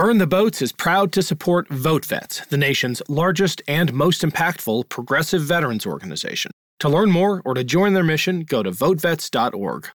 [0.00, 5.42] Burn the Boats is proud to support VoteVets, the nation's largest and most impactful progressive
[5.42, 6.50] veterans organization.
[6.78, 9.90] To learn more or to join their mission, go to votevets.org.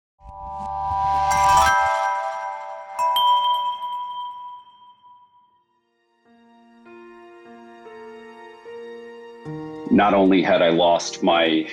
[9.91, 11.67] Not only had I lost my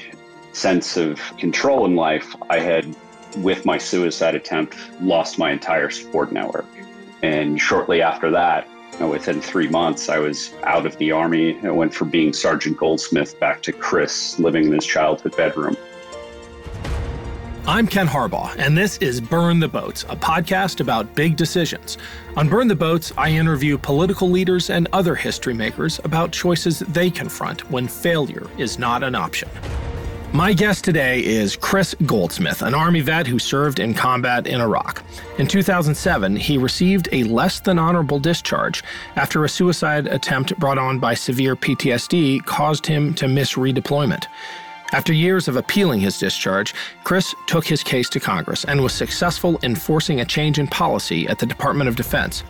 [0.54, 2.96] sense of control in life, I had,
[3.40, 6.66] with my suicide attempt, lost my entire support network.
[7.24, 8.68] And shortly after that,
[9.00, 11.60] within three months, I was out of the Army.
[11.64, 15.78] I went from being Sergeant Goldsmith back to Kris living in his childhood bedroom.
[17.68, 22.00] I'm Ken Harbaugh, and this is Burn the Boats, a podcast about big decisions.
[22.36, 27.12] On Burn the Boats, I interview political leaders and other history makers about choices they
[27.12, 29.48] confront when failure is not an option.
[30.34, 35.04] My guest today is Kris Goldsmith, an Army vet who served in combat in Iraq.
[35.38, 38.82] In 2007, he received a less than honorable discharge
[39.18, 44.28] after a suicide attempt brought on by severe PTSD caused him to miss redeployment.
[44.94, 49.60] After years of appealing his discharge, Kris took his case to Congress and was successful
[49.64, 52.46] in forcing a change in policy at the Department of Defense.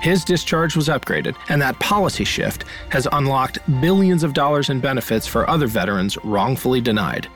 [0.00, 5.26] His discharge was upgraded, and that policy shift has unlocked billions of dollars in benefits
[5.26, 7.28] for other veterans wrongfully denied.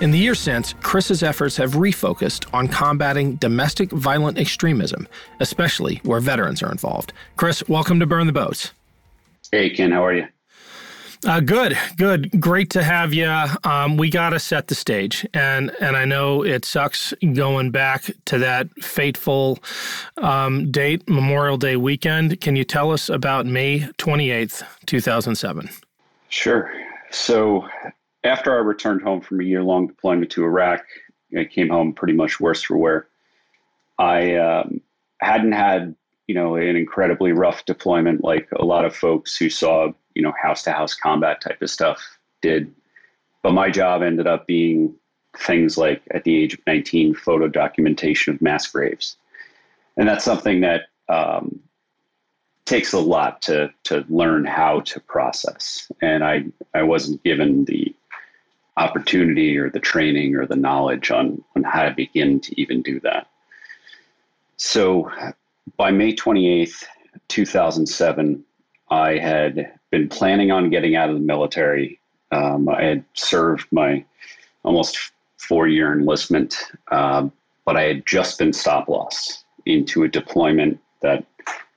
[0.00, 5.06] In the years since, Kris's efforts have refocused on combating domestic violent extremism,
[5.38, 7.12] especially where veterans are involved.
[7.36, 8.72] Kris, welcome to Burn the Boats.
[9.52, 10.26] Hey, Ken, how are you?
[11.24, 13.28] Uh, good, good, great to have you.
[13.62, 18.10] Um, we got to set the stage, and and I know it sucks going back
[18.24, 19.60] to that fateful
[20.16, 22.40] um, date, Memorial Day weekend.
[22.40, 25.68] Can you tell us about May twenty eighth, two thousand seven?
[26.28, 26.72] Sure.
[27.12, 27.68] So
[28.24, 30.84] after I returned home from a year long deployment to Iraq,
[31.38, 33.06] I came home pretty much worse for wear.
[33.96, 34.80] I um,
[35.20, 35.94] hadn't had
[36.26, 40.32] you know an incredibly rough deployment like a lot of folks who saw you know
[40.40, 42.72] house to house combat type of stuff did.
[43.42, 44.94] But my job ended up being
[45.36, 49.16] things like at the age of 19 photo documentation of mass graves.
[49.96, 51.60] And that's something that um,
[52.64, 55.90] takes a lot to to learn how to process.
[56.00, 57.94] And i i wasn't given the
[58.76, 63.00] opportunity or the training or the knowledge on on how to begin to even do
[63.00, 63.26] that.
[64.56, 65.10] So
[65.76, 66.84] by may 28th
[67.28, 68.44] 2007
[68.90, 72.00] i had been planning on getting out of the military.
[72.32, 74.04] Um, I had served my
[74.64, 76.56] almost four year enlistment,
[76.90, 77.28] uh,
[77.64, 81.24] but I had just been stop loss into a deployment that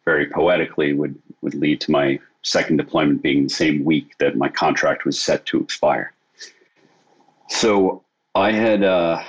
[0.06, 4.48] very poetically would, would lead to my second deployment being the same week that my
[4.48, 6.14] contract was set to expire.
[7.50, 8.04] So
[8.34, 9.22] I had uh,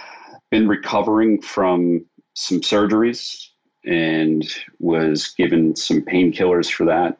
[0.51, 2.05] been recovering from
[2.35, 3.49] some surgeries
[3.85, 4.47] and
[4.79, 7.19] was given some painkillers for that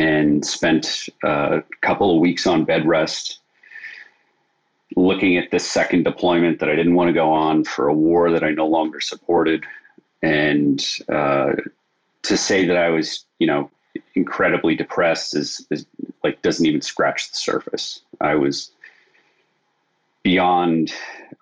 [0.00, 3.38] and spent a couple of weeks on bed rest
[4.96, 8.30] looking at this second deployment that I didn't want to go on for a war
[8.30, 9.62] that I no longer supported.
[10.22, 11.52] And uh,
[12.22, 13.70] to say that I was, you know,
[14.14, 15.84] incredibly depressed is, is
[16.24, 18.00] like doesn't even scratch the surface.
[18.22, 18.70] I was
[20.22, 20.94] beyond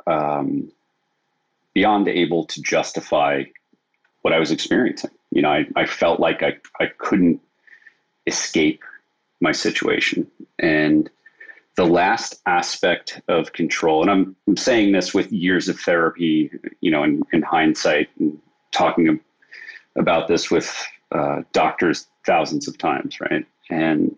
[0.09, 0.73] um,
[1.75, 3.45] beyond able to justify
[4.23, 5.11] what I was experiencing.
[5.31, 7.41] You know, I, I felt like I, I couldn't
[8.29, 8.83] escape
[9.41, 10.27] my situation.
[10.59, 11.11] And
[11.77, 16.51] the last aspect of control, and I'm, I'm saying this with years of therapy,
[16.81, 18.39] you know, in, in hindsight, and
[18.73, 19.21] talking
[19.97, 20.75] about this with
[21.13, 23.47] uh, doctors thousands of times, right?
[23.71, 24.17] And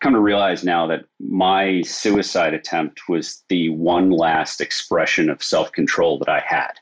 [0.00, 5.72] come to realize now that my suicide attempt was the one last expression of self
[5.72, 6.72] control that I had.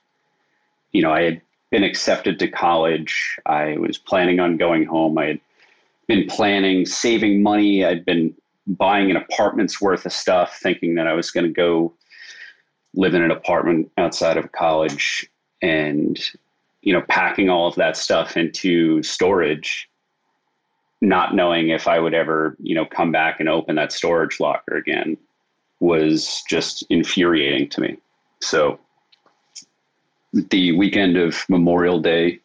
[0.93, 3.38] You know, I had been accepted to college.
[3.47, 5.16] I was planning on going home.
[5.19, 5.41] I had
[6.10, 7.84] been planning, saving money.
[7.84, 8.34] I'd been
[8.66, 11.94] buying an apartment's worth of stuff, thinking that I was going to go
[12.94, 15.31] live in an apartment outside of college
[15.62, 16.19] and,
[16.82, 19.88] you know, packing all of that stuff into storage,
[21.00, 24.75] not knowing if I would ever, you know, come back and open that storage locker
[24.75, 25.17] again
[25.79, 27.96] was just infuriating to me.
[28.40, 28.81] So
[30.32, 32.40] the weekend of Memorial Day,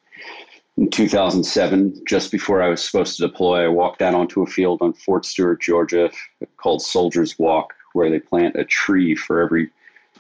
[0.78, 4.82] in 2007, just before I was supposed to deploy, I walked out onto a field
[4.82, 6.10] on Fort Stewart, Georgia,
[6.58, 9.70] called Soldiers Walk, where they plant a tree for every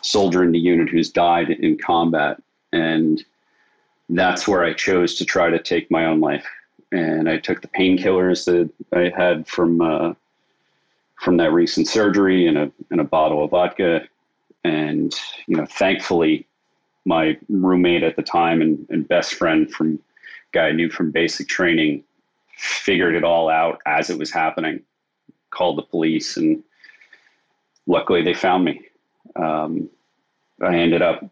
[0.01, 2.41] soldier in the unit who's died in combat.
[2.71, 3.23] And
[4.09, 6.47] that's where I chose to try to take my own life.
[6.91, 10.13] And I took the painkillers that I had from uh,
[11.15, 14.07] from that recent surgery and a and a bottle of vodka.
[14.63, 15.13] And
[15.47, 16.47] you know, thankfully,
[17.03, 19.99] my roommate at the time and, and best friend from
[20.55, 22.03] guy I knew from basic training
[22.57, 24.81] figured it all out as it was happening.
[25.51, 26.63] Called the police, and
[27.85, 28.81] luckily they found me.
[29.35, 29.89] Um,
[30.61, 31.23] I ended up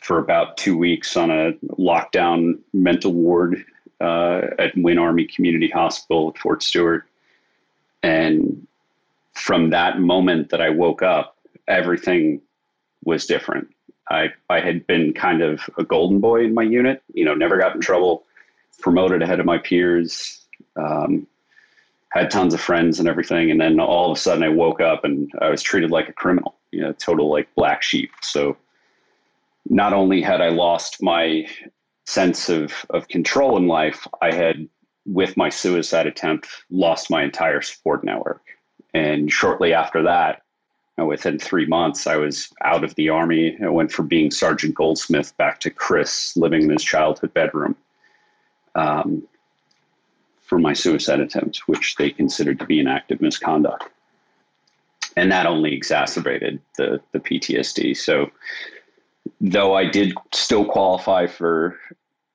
[0.00, 3.64] for about two weeks on a lockdown mental ward
[4.00, 7.04] uh, at Winn Army Community Hospital at Fort Stewart.
[8.02, 8.66] And
[9.34, 11.36] from that moment that I woke up,
[11.66, 12.40] everything
[13.04, 13.68] was different.
[14.08, 17.58] I, I had been kind of a golden boy in my unit, you know, never
[17.58, 18.25] got in trouble,
[18.80, 20.46] promoted ahead of my peers,
[20.76, 21.26] um,
[22.10, 23.50] had tons of friends and everything.
[23.50, 26.12] And then all of a sudden I woke up and I was treated like a
[26.12, 28.10] criminal, you know, total like black sheep.
[28.22, 28.56] So
[29.68, 31.46] not only had I lost my
[32.06, 34.68] sense of, of control in life, I had,
[35.04, 38.42] with my suicide attempt, lost my entire support network.
[38.94, 40.42] And shortly after that,
[40.96, 43.58] within three months, I was out of the army.
[43.62, 47.76] I went from being Sergeant Goldsmith back to Kris, living in his childhood bedroom
[48.76, 49.26] um,
[50.42, 53.88] for my suicide attempt, which they considered to be an act of misconduct.
[55.16, 57.96] And that only exacerbated the, the PTSD.
[57.96, 58.30] So,
[59.40, 61.76] though I did still qualify for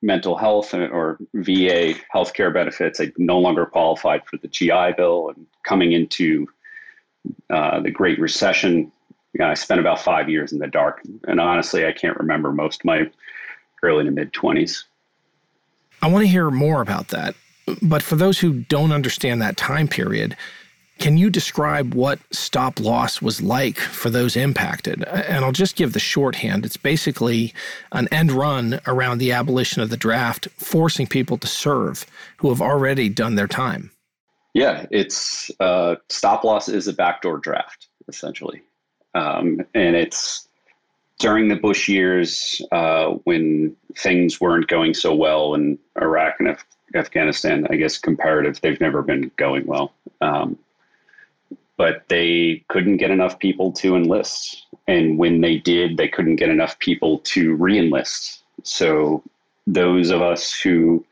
[0.02, 5.28] mental health or VA healthcare benefits, I no longer qualified for the GI Bill.
[5.34, 6.48] And coming into
[7.50, 8.90] uh, the Great Recession,
[9.32, 11.02] you know, I spent about five years in the dark.
[11.28, 13.08] And honestly, I can't remember most of my
[13.82, 14.84] early to mid 20s.
[16.02, 17.34] I want to hear more about that.
[17.80, 20.36] But for those who don't understand that time period,
[20.98, 25.04] can you describe what stop loss was like for those impacted?
[25.04, 26.66] And I'll just give the shorthand.
[26.66, 27.54] It's basically
[27.92, 32.04] an end run around the abolition of the draft, forcing people to serve
[32.36, 33.90] who have already done their time.
[34.54, 38.62] Yeah, it's uh, stop loss is a backdoor draft, essentially.
[39.14, 40.46] Um, and it's
[41.22, 46.66] during the Bush years uh, when things weren't going so well in Iraq and Af-
[46.96, 47.64] Afghanistan.
[47.70, 49.94] I guess comparative, they've never been going well.
[50.20, 50.58] Um,
[51.76, 54.66] but they couldn't get enough people to enlist.
[54.88, 58.40] And when they did, they couldn't get enough people to reenlist.
[58.64, 59.22] So
[59.68, 61.06] those of us who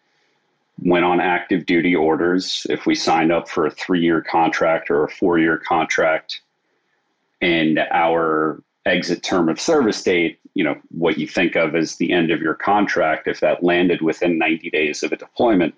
[0.83, 5.05] went on active duty orders, if we signed up for a three year contract or
[5.05, 6.41] a four year contract,
[7.41, 12.13] and our exit term of service date, you know, what you think of as the
[12.13, 15.75] end of your contract, if that landed within 90 days of a deployment,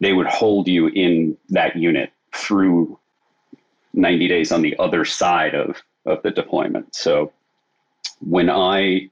[0.00, 2.98] they would hold you in that unit through
[3.94, 6.94] 90 days on the other side of, of the deployment.
[6.94, 7.32] So
[8.20, 9.10] when I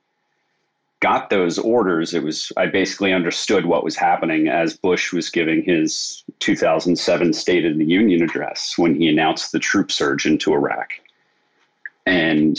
[1.01, 5.63] got those orders, it was I basically understood what was happening as Bush was giving
[5.63, 10.93] his 2007 State of the Union address when he announced the troop surge into Iraq.
[12.07, 12.59] And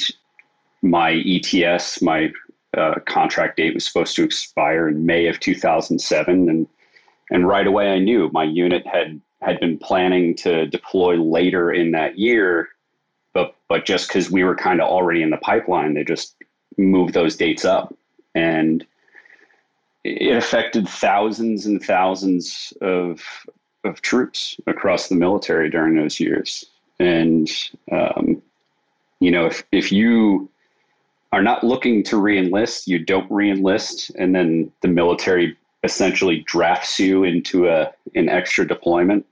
[0.81, 2.31] my ETS, my
[2.77, 6.67] uh, contract date was supposed to expire in May of 2007, and
[7.31, 11.91] and right away I knew my unit had had been planning to deploy later in
[11.91, 12.69] that year,
[13.33, 16.35] but but just because we were kind of already in the pipeline, they just
[16.77, 17.95] moved those dates up,
[18.35, 18.85] and
[20.03, 23.21] it affected thousands and thousands of
[23.83, 26.65] of troops across the military during those years.
[26.99, 27.49] And
[27.91, 28.41] um,
[29.19, 30.49] you know, if if you
[31.31, 37.23] are not looking to reenlist, you don't reenlist, and then the military essentially drafts you
[37.23, 39.25] into a an extra deployment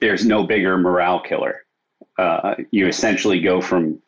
[0.00, 1.64] there's no bigger morale killer.
[2.18, 4.00] Uh, you essentially go from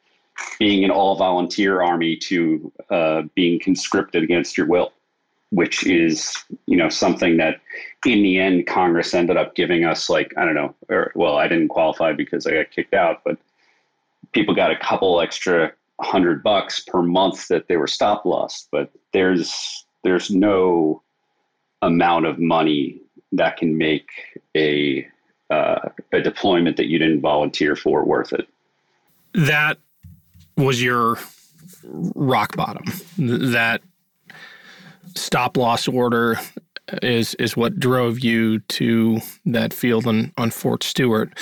[0.58, 4.92] being an all volunteer army to uh, being conscripted against your will,
[5.50, 6.35] which is
[6.66, 7.61] you know something that
[8.06, 11.46] in the end Congress ended up giving us like I don't know, or well I
[11.46, 13.37] didn't qualify because I got kicked out, but
[14.32, 18.90] people got a couple extra hundred bucks per month that they were stop loss, but
[19.12, 21.02] there's there's no
[21.83, 23.00] amount of money
[23.33, 24.09] that can make
[24.57, 25.07] a
[25.50, 28.49] uh, a deployment that you didn't volunteer for worth it.
[29.35, 29.78] That
[30.57, 31.19] was your
[31.85, 32.85] rock bottom.
[33.19, 33.83] That
[35.16, 36.38] stop loss order
[37.02, 41.37] is is what drove you to that field on, on Fort Stewart.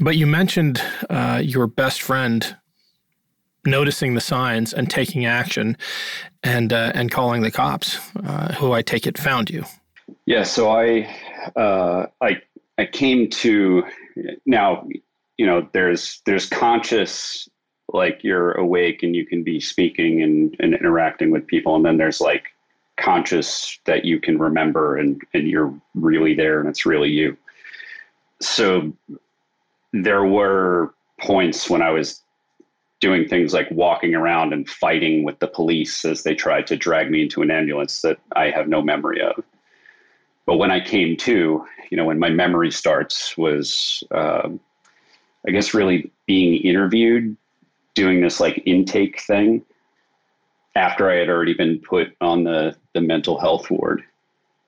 [0.00, 2.56] But you mentioned uh, your best friend
[3.66, 5.76] noticing the signs and taking action,
[6.42, 9.64] and uh, and calling the cops, uh, who I take it found you.
[10.26, 11.08] Yeah, so I
[11.56, 12.40] uh, I
[12.78, 13.84] I came to
[14.46, 14.86] now,
[15.36, 17.48] you know, there's there's conscious
[17.92, 21.96] like you're awake and you can be speaking and, and interacting with people, and then
[21.96, 22.46] there's like
[22.96, 27.36] conscious that you can remember and and you're really there and it's really you.
[28.40, 28.92] So
[29.92, 32.23] there were points when I was
[33.04, 37.10] doing things like walking around and fighting with the police as they tried to drag
[37.10, 39.44] me into an ambulance that I have no memory of.
[40.46, 44.58] but when I came to, you know, when my memory starts was, um,
[45.46, 47.36] I guess, really being interviewed,
[47.92, 49.62] doing this like intake thing
[50.74, 54.02] after I had already been put on the the mental health ward,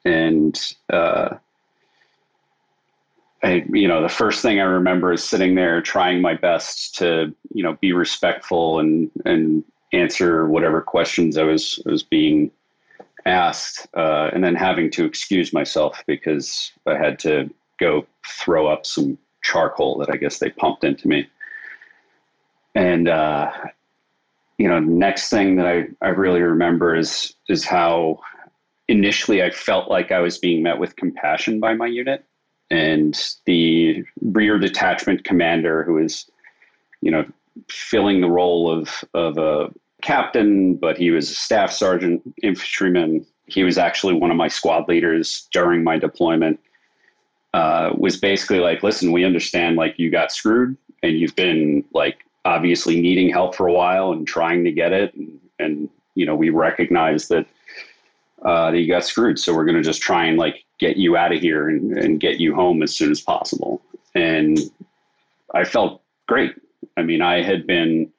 [0.05, 0.61] and
[0.93, 1.37] uh,
[3.47, 7.33] I, you know, the first thing I remember is sitting there trying my best to,
[7.55, 9.62] you know, be respectful and and
[9.93, 12.50] answer whatever questions I was was being
[13.25, 17.49] asked, uh, and then having to excuse myself because I had to
[17.79, 21.29] go throw up some charcoal that I guess they pumped into me.
[22.75, 23.53] And uh,
[24.59, 28.19] you know, next thing that I, I really remember is is how
[28.88, 32.25] initially I felt like I was being met with compassion by my unit.
[32.71, 36.29] And the rear detachment commander who is,
[37.01, 37.25] you know,
[37.69, 43.25] filling the role of of a captain, but he was a staff sergeant infantryman.
[43.47, 46.61] He was actually one of my squad leaders during my deployment.
[47.55, 52.19] Uh, was basically like, listen, we understand like you got screwed and you've been like
[52.45, 56.35] obviously needing help for a while and trying to get it, and, and you know
[56.35, 57.47] we recognize that
[58.43, 59.39] uh, that you got screwed.
[59.39, 62.21] So we're going to just try and like get you out of here and, and
[62.21, 63.83] get you home as soon as possible.
[64.14, 64.59] And
[65.54, 66.54] I felt great.
[66.97, 68.12] I mean, I had been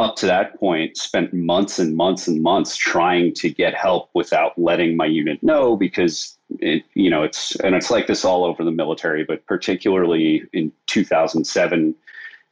[0.00, 4.58] up to that point spent months and months and months trying to get help without
[4.58, 8.64] letting my unit know because it you know it's and it's like this all over
[8.64, 11.94] the military but particularly in 2007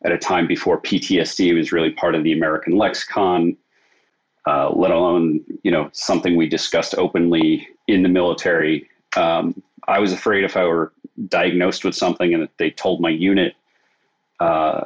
[0.04, 3.56] at a time before PTSD was really part of the American lexicon
[4.46, 8.86] uh, let alone you know something we discussed openly in the military
[9.18, 10.92] um, I was afraid if I were
[11.28, 13.54] diagnosed with something and they told my unit
[14.40, 14.84] uh,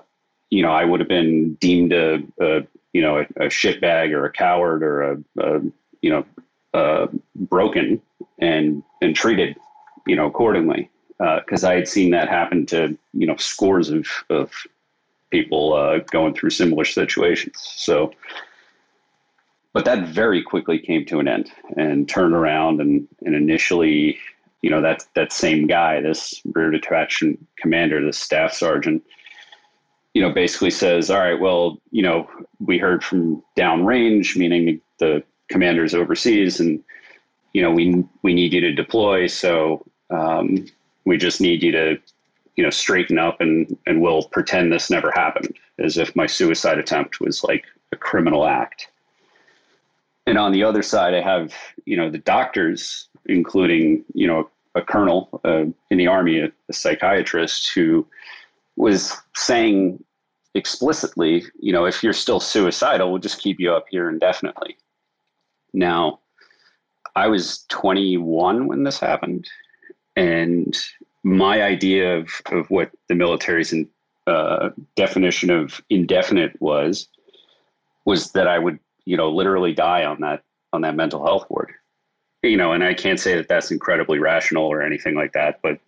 [0.51, 2.63] you know, I would have been deemed a, a
[2.93, 5.61] you know, a, a shitbag or a coward or a, a
[6.03, 6.27] you know,
[6.75, 8.01] uh, broken
[8.39, 9.57] and and treated,
[10.07, 10.91] you know, accordingly.
[11.19, 14.51] Because uh, I had seen that happen to you know scores of of
[15.31, 17.55] people uh, going through similar situations.
[17.57, 18.13] So,
[19.73, 24.19] but that very quickly came to an end and turned around and and initially,
[24.61, 29.03] you know, that that same guy, this rear detachment commander, this staff sergeant
[30.15, 32.29] you know, basically says, all right, well, you know,
[32.61, 36.83] we heard from downrange, meaning the commanders overseas, and
[37.53, 39.27] you know, we we need you to deploy.
[39.27, 40.67] So um,
[41.05, 41.99] we just need you to,
[42.57, 46.79] you know, straighten up, and and we'll pretend this never happened, as if my suicide
[46.79, 48.89] attempt was like a criminal act.
[50.27, 51.53] And on the other side, I have
[51.85, 56.73] you know the doctors, including you know a colonel uh, in the army, a, a
[56.73, 58.07] psychiatrist who
[58.77, 60.03] was saying
[60.55, 64.77] explicitly, you know, if you're still suicidal, we'll just keep you up here indefinitely.
[65.73, 66.21] Now,
[67.17, 69.49] I was 21 when this happened,
[70.17, 70.77] and
[71.23, 73.89] my idea of, of what the military's in,
[74.27, 77.09] uh, definition of indefinite was
[78.05, 80.43] was that I would, you know, literally die on that
[80.73, 81.73] on that mental health ward.
[82.43, 85.79] You know, and I can't say that that's incredibly rational or anything like that, but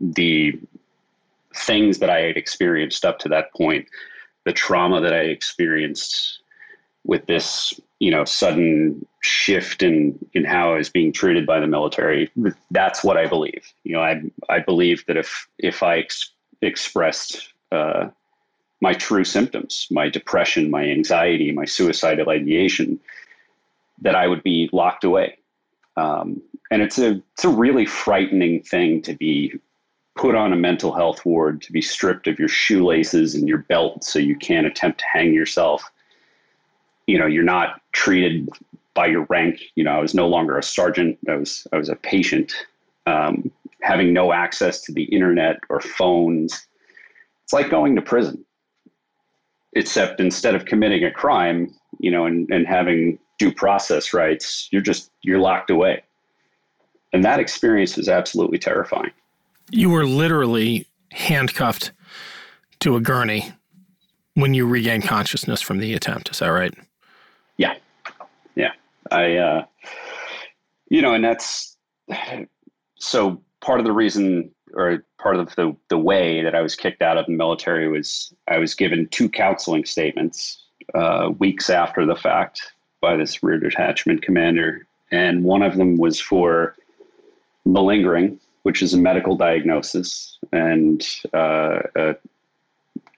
[0.00, 0.58] the
[1.54, 3.86] things that I had experienced up to that point,
[4.44, 6.40] the trauma that I experienced
[7.04, 11.66] with this, you know, sudden shift in in how I was being treated by the
[11.66, 12.30] military.
[12.70, 13.72] That's what I believe.
[13.84, 18.08] You know, I I believe that if if I ex- expressed uh,
[18.82, 22.98] my true symptoms, my depression, my anxiety, my suicidal ideation,
[24.02, 25.38] that I would be locked away.
[25.96, 29.54] Um, and it's a it's a really frightening thing to be
[30.16, 34.04] put on a mental health ward to be stripped of your shoelaces and your belt
[34.04, 35.90] so you can't attempt to hang yourself.
[37.06, 38.48] You know, you're not treated
[38.94, 39.60] by your rank.
[39.76, 41.18] You know, I was no longer a sergeant.
[41.28, 42.52] I was I was a patient.
[43.06, 46.66] Um, having no access to the internet or phones.
[47.44, 48.44] It's like going to prison.
[49.74, 54.82] Except instead of committing a crime, you know, and, and having due process rights, you're
[54.82, 56.02] just you're locked away.
[57.12, 59.10] And that experience is absolutely terrifying.
[59.70, 61.92] You were literally handcuffed
[62.80, 63.52] to a gurney
[64.34, 66.30] when you regained consciousness from the attempt.
[66.30, 66.74] Is that right?
[67.56, 67.74] Yeah.
[68.54, 68.72] Yeah.
[69.10, 69.64] I, uh,
[70.88, 71.76] you know, and that's
[72.98, 77.02] so part of the reason or part of the, the way that I was kicked
[77.02, 80.62] out of the military was I was given two counseling statements
[80.94, 84.86] uh, weeks after the fact by this rear detachment commander.
[85.10, 86.74] And one of them was for
[87.64, 92.16] malingering, which is a medical diagnosis, and uh, a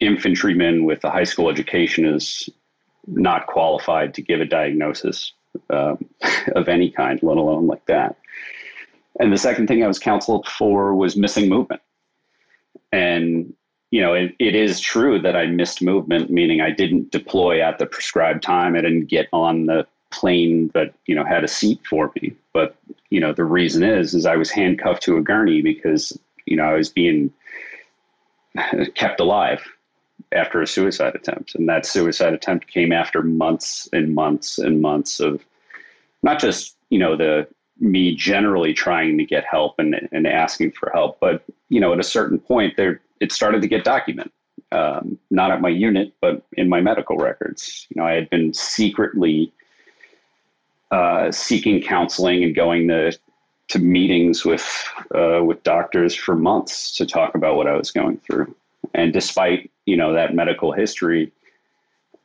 [0.00, 2.48] infantryman with a high school education is
[3.06, 5.32] not qualified to give a diagnosis
[5.70, 6.04] um,
[6.54, 8.16] of any kind, let alone like that.
[9.20, 11.82] And the second thing I was counseled for was missing movement.
[12.92, 13.52] And,
[13.90, 17.78] you know, it, it is true that I missed movement, meaning I didn't deploy at
[17.78, 18.74] the prescribed time.
[18.74, 22.34] I didn't get on the plane that, you know, had a seat for me.
[22.52, 22.76] But,
[23.10, 26.16] you know, the reason is, is I was handcuffed to a gurney because,
[26.46, 27.32] you know, I was being
[28.94, 29.62] kept alive
[30.32, 31.54] after a suicide attempt.
[31.54, 35.44] And that suicide attempt came after months and months and months of
[36.22, 37.46] not just, you know, the
[37.78, 41.18] me generally trying to get help and, and asking for help.
[41.20, 44.32] But, you know, at a certain point there, it started to get documented.
[44.72, 47.86] Um, not at my unit, but in my medical records.
[47.90, 49.52] You know, I had been secretly
[50.90, 53.16] uh, seeking counseling and going to
[53.68, 54.66] to meetings with
[55.14, 58.54] uh, with doctors for months to talk about what I was going through.
[58.94, 61.32] And despite you know that medical history,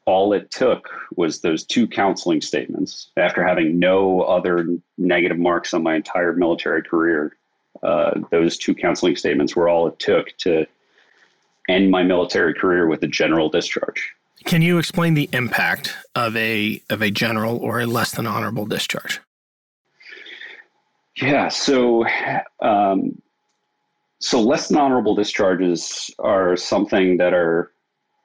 [0.10, 4.66] all it took was those two counseling statements after having no other
[4.98, 7.38] negative marks on my entire military career.
[7.84, 10.66] Uh, those two counseling statements were all it took to
[11.70, 14.12] end my military career with a general discharge.
[14.46, 18.66] Can you explain the impact of a of a general or a less than honorable
[18.66, 19.22] discharge?
[21.22, 22.06] Yeah, so
[22.62, 23.22] um,
[24.20, 27.72] so less than honorable discharges are something that are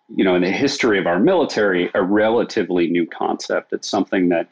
[0.08, 3.72] you know, in the history of our military, a relatively new concept.
[3.72, 4.48] It's something that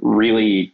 [0.00, 0.72] really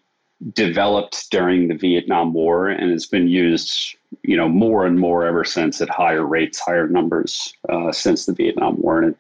[0.52, 5.45] developed during the Vietnam War and has been used, you know, more and more ever
[5.45, 9.19] since at higher rates, higher numbers uh, since the Vietnam War, and it,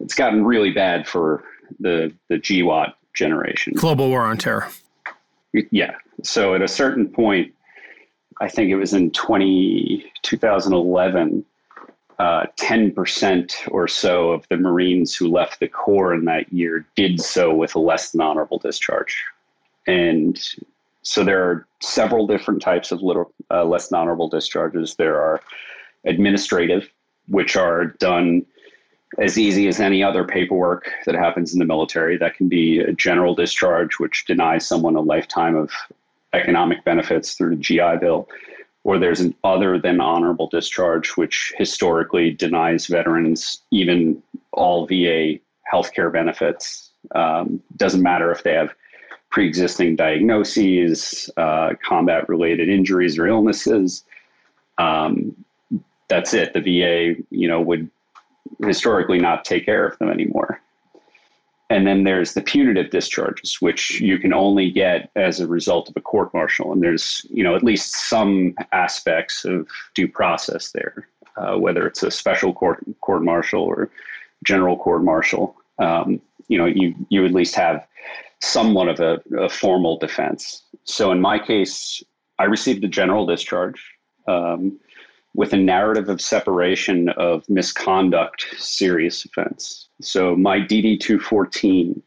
[0.00, 1.44] it's gotten really bad for
[1.80, 3.72] the the GWOT generation.
[3.74, 4.68] Global War on Terror.
[5.70, 5.94] Yeah.
[6.22, 7.54] So at a certain point,
[8.40, 11.44] I think it was in 20, 2011
[12.18, 17.20] uh, 10% or so of the Marines who left the Corps in that year did
[17.20, 19.24] so with a less than honorable discharge.
[19.86, 20.40] And
[21.02, 24.94] so there are several different types of little, uh, less than honorable discharges.
[24.94, 25.40] There are
[26.04, 26.88] administrative,
[27.28, 28.46] which are done
[29.18, 32.16] as easy as any other paperwork that happens in the military.
[32.16, 35.70] That can be a general discharge, which denies someone a lifetime of
[36.32, 38.28] economic benefits through the GI Bill
[38.84, 45.38] or there's an other than honorable discharge, which historically denies veterans even all VA
[45.72, 46.90] healthcare benefits.
[47.14, 48.74] Um, doesn't matter if they have
[49.30, 54.04] pre-existing diagnoses, uh, combat-related injuries or illnesses.
[54.78, 55.34] Um,
[56.08, 56.52] that's it.
[56.52, 57.90] The VA, you know, would
[58.62, 60.60] historically not take care of them anymore.
[61.70, 65.96] And then there's the punitive discharges, which you can only get as a result of
[65.96, 66.72] a court martial.
[66.72, 72.02] And there's, you know, at least some aspects of due process there, uh, whether it's
[72.02, 73.90] a special court court martial or
[74.44, 75.56] general court martial.
[75.78, 77.86] Um, you know, you you at least have
[78.42, 80.62] somewhat of a, a, formal defense.
[80.84, 82.02] So in my case,
[82.38, 83.82] I received a general discharge.
[84.28, 84.78] Um,
[85.34, 89.88] with a narrative of separation of misconduct serious offense.
[90.00, 92.00] So my DD 214,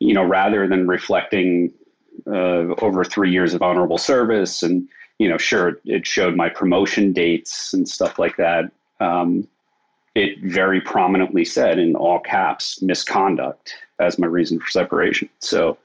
[0.00, 1.72] you know, rather than reflecting
[2.26, 7.12] uh, over three years of honorable service and, you know, sure, it showed my promotion
[7.12, 8.70] dates and stuff like that.
[9.00, 9.46] Um,
[10.14, 15.28] it very prominently said in all caps misconduct as my reason for separation.
[15.38, 15.78] So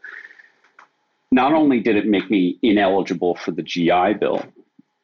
[1.31, 4.43] not only did it make me ineligible for the GI Bill,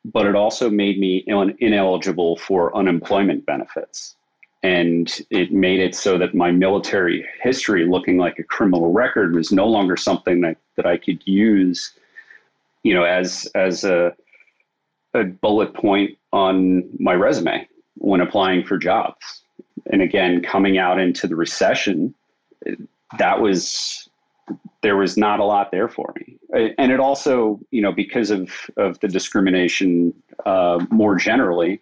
[0.06, 1.24] but it also made me
[1.60, 4.16] ineligible for unemployment benefits.
[4.62, 9.52] And it made it so that my military history looking like a criminal record was
[9.52, 11.92] no longer something that, that I could use,
[12.84, 14.16] you know, as as a,
[15.14, 19.42] a bullet point on my resume when applying for jobs.
[19.92, 22.16] And again, coming out into the recession,
[23.20, 24.10] that was
[24.84, 26.38] there was not a lot there for me.
[26.78, 30.14] And it also, you know, because of, of the discrimination
[30.46, 31.82] uh, more generally,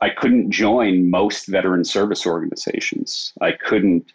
[0.00, 3.32] I couldn't join most veteran service organizations.
[3.40, 4.12] I couldn't,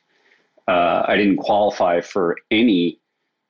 [0.67, 3.00] uh, I didn't qualify for any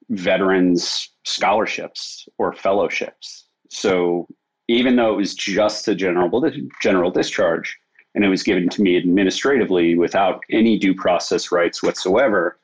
[0.10, 3.46] veterans scholarships or fellowships.
[3.70, 4.28] So
[4.70, 6.50] even though it was just a general,
[6.82, 7.78] general discharge
[8.16, 12.58] and it was given to me administratively without any due process rights whatsoever,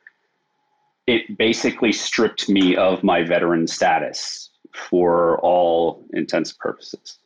[1.07, 7.19] it basically stripped me of my veteran status for all intents and purposes.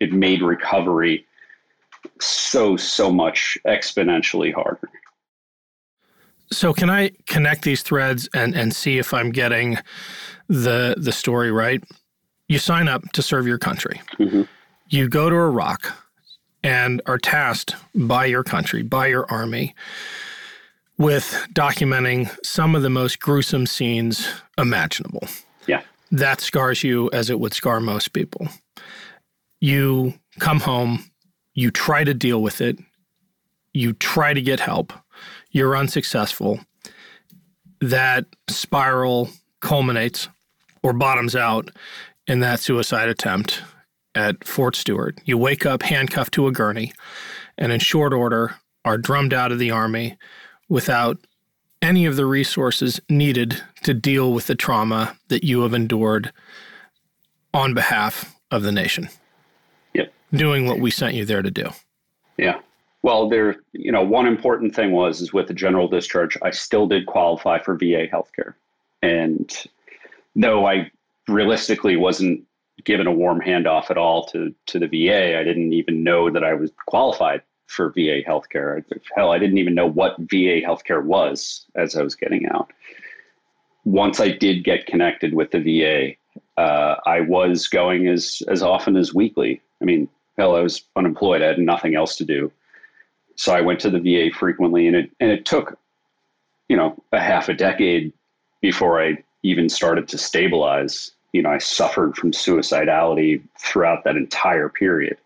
[0.00, 1.26] It made recovery
[2.20, 4.90] so, so much exponentially harder.
[6.50, 9.78] So can I connect these threads and, and see if I'm getting
[10.48, 11.82] the the story right?
[12.48, 14.02] You sign up to serve your country.
[14.18, 14.42] Mm-hmm.
[14.88, 15.90] You go to Iraq
[16.62, 19.74] and are tasked by your country, by your army,
[20.98, 24.28] with documenting some of the most gruesome scenes
[24.58, 25.26] imaginable.
[25.66, 25.82] Yeah.
[26.10, 28.48] that scars you as it would scar most people.
[29.60, 31.04] You come home,
[31.54, 32.78] you try to deal with it,
[33.72, 34.92] you try to get help,
[35.50, 36.60] you're unsuccessful.
[37.80, 40.28] That spiral culminates
[40.82, 41.70] or bottoms out
[42.26, 43.62] in that suicide attempt
[44.14, 45.18] at Fort Stewart.
[45.24, 46.92] You wake up handcuffed to a gurney
[47.56, 50.16] and in short order are drummed out of the Army
[50.72, 51.18] without
[51.82, 56.32] any of the resources needed to deal with the trauma that you have endured
[57.52, 59.10] on behalf of the nation.
[59.92, 60.10] Yep.
[60.32, 61.68] Doing what we sent you there to do.
[62.38, 62.58] Yeah.
[63.02, 66.86] Well, there, you know, one important thing was is with the general discharge, I still
[66.86, 68.54] did qualify for VA healthcare.
[69.02, 69.54] And
[70.34, 70.90] though I
[71.28, 72.44] realistically wasn't
[72.84, 76.42] given a warm handoff at all to to the VA, I didn't even know that
[76.42, 78.84] I was qualified for VA healthcare.
[79.16, 82.72] Hell, I didn't even know what VA healthcare was as I was getting out.
[83.84, 86.14] Once I did get connected with the VA,
[86.60, 89.60] uh, I was going as as often as weekly.
[89.80, 90.08] I mean,
[90.38, 91.42] hell, I was unemployed.
[91.42, 92.52] I had nothing else to do,
[93.34, 95.78] so I went to the VA frequently, and it and it took,
[96.68, 98.12] you know, a half a decade
[98.60, 101.12] before I even started to stabilize.
[101.32, 105.16] You know, I suffered from suicidality throughout that entire period.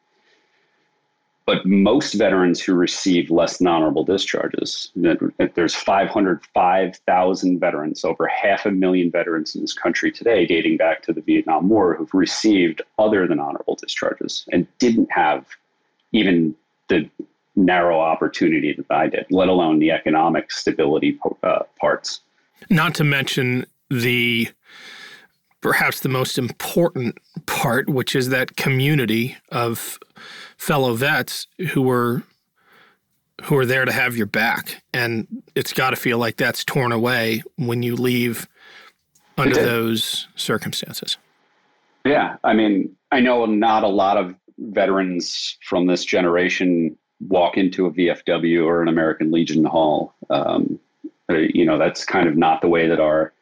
[1.46, 8.72] But most veterans who receive less than honorable discharges, there's 505,000 veterans, over half a
[8.72, 13.28] million veterans in this country today, dating back to the Vietnam War, who've received other
[13.28, 15.46] than honorable discharges and didn't have
[16.10, 16.56] even
[16.88, 17.08] the
[17.54, 22.20] narrow opportunity that I did, let alone the economic stability uh, parts.
[22.70, 24.48] Not to mention the
[25.66, 29.98] perhaps the most important part, which is that community of
[30.56, 32.22] fellow vets who were
[33.42, 35.26] who are there to have your back, and
[35.56, 38.46] it's got to feel like that's torn away when you leave
[39.36, 41.16] under those circumstances.
[42.04, 46.96] Yeah, I mean, I know not a lot of veterans from this generation
[47.28, 50.14] walk into a VFW or an American Legion hall.
[50.30, 50.78] Um,
[51.28, 53.32] uh, you know, that's kind of not the way that our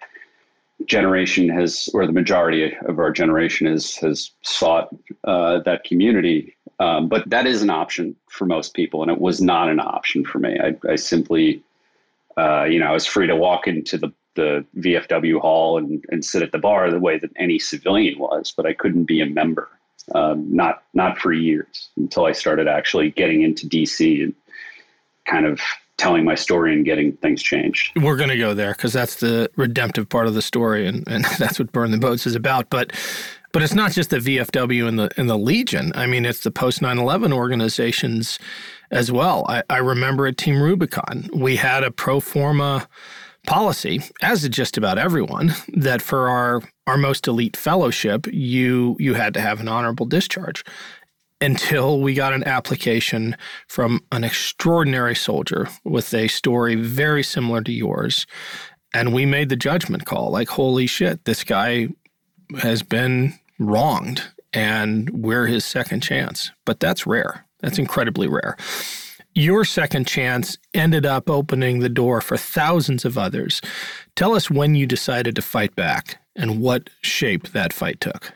[0.86, 4.94] generation has, or the majority of our generation has has sought
[5.24, 6.56] uh, that community.
[6.80, 10.24] Um, but that is an option for most people, and it was not an option
[10.24, 10.58] for me.
[10.58, 11.62] I, I simply,
[12.36, 16.24] uh, you know, I was free to walk into the the VFW hall and, and
[16.24, 19.26] sit at the bar the way that any civilian was, but I couldn't be a
[19.26, 19.68] member.
[20.14, 24.34] Um, not not for years until I started actually getting into DC and
[25.24, 25.60] kind of
[25.96, 27.92] telling my story and getting things changed.
[27.96, 31.24] We're going to go there because that's the redemptive part of the story, and, and
[31.38, 32.70] that's what Burn the Boats is about.
[32.70, 32.92] But
[33.52, 35.92] but it's not just the VFW and the and the Legion.
[35.94, 38.38] I mean, it's the post 9/11 organizations
[38.90, 39.46] as well.
[39.48, 42.88] I, I remember at Team Rubicon, we had a pro forma
[43.46, 49.14] policy, as did just about everyone, that for our our most elite fellowship, you you
[49.14, 50.64] had to have an honorable discharge
[51.44, 53.36] until we got an application
[53.68, 58.26] from an extraordinary soldier with a story very similar to yours.
[58.94, 61.88] And we made the judgment call like, holy shit, this guy
[62.58, 66.50] has been wronged and we're his second chance.
[66.64, 67.44] But that's rare.
[67.60, 68.56] That's incredibly rare.
[69.34, 73.60] Your second chance ended up opening the door for thousands of others.
[74.14, 78.32] Tell us when you decided to fight back and what shape that fight took.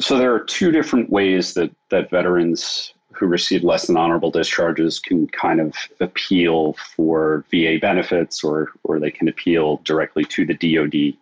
[0.00, 5.00] So there are two different ways that that veterans who receive less than honorable discharges
[5.00, 10.54] can kind of appeal for VA benefits or or they can appeal directly to the
[10.54, 11.16] DoD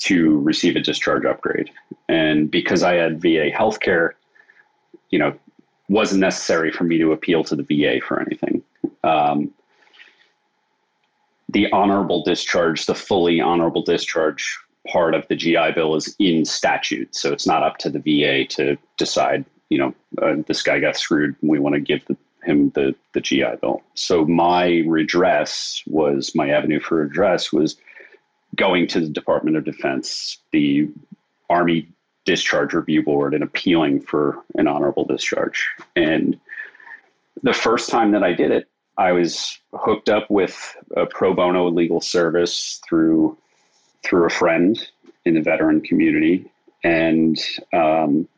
[0.00, 1.70] to receive a discharge upgrade.
[2.08, 4.12] And because I had VA healthcare,
[5.10, 5.38] you know,
[5.88, 8.62] wasn't necessary for me to appeal to the VA for anything.
[9.04, 9.52] Um,
[11.48, 17.14] the honorable discharge, the fully honorable discharge part of the GI Bill is in statute,
[17.14, 19.44] so it's not up to the VA to decide.
[19.68, 21.36] You know, uh, this guy got screwed.
[21.42, 23.82] We want to give the, him the the GI Bill.
[23.94, 27.76] So my redress was my avenue for redress was
[28.56, 30.88] going to the Department of Defense, the
[31.48, 31.88] Army
[32.24, 35.68] Discharge Review Board, and appealing for an honorable discharge.
[35.96, 36.38] And
[37.42, 41.68] the first time that I did it, I was hooked up with a pro bono
[41.70, 43.38] legal service through
[44.02, 44.78] through a friend
[45.24, 46.50] in the veteran community,
[46.82, 47.38] and
[47.72, 48.28] um,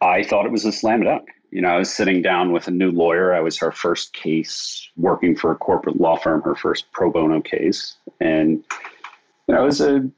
[0.00, 1.28] I thought it was a slam dunk.
[1.50, 3.32] You know, I was sitting down with a new lawyer.
[3.32, 7.40] I was her first case working for a corporate law firm, her first pro bono
[7.40, 8.62] case, and
[9.46, 10.08] you know, it was a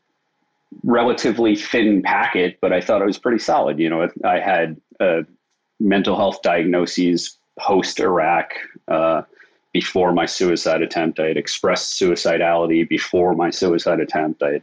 [0.82, 3.78] relatively thin packet, but I thought it was pretty solid.
[3.78, 5.22] You know, I had uh,
[5.80, 8.52] mental health diagnoses post Iraq.
[8.88, 9.22] Uh,
[9.76, 11.20] before my suicide attempt.
[11.20, 14.42] I had expressed suicidality before my suicide attempt.
[14.42, 14.62] I had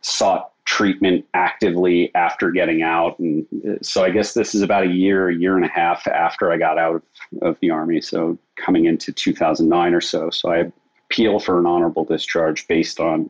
[0.00, 3.18] sought treatment actively after getting out.
[3.18, 6.06] And uh, so I guess this is about a year, a year and a half
[6.06, 7.02] after I got out of,
[7.42, 8.00] of the Army.
[8.00, 10.30] So coming into 2009 or so.
[10.30, 10.70] So I
[11.06, 13.28] appeal for an honorable discharge based on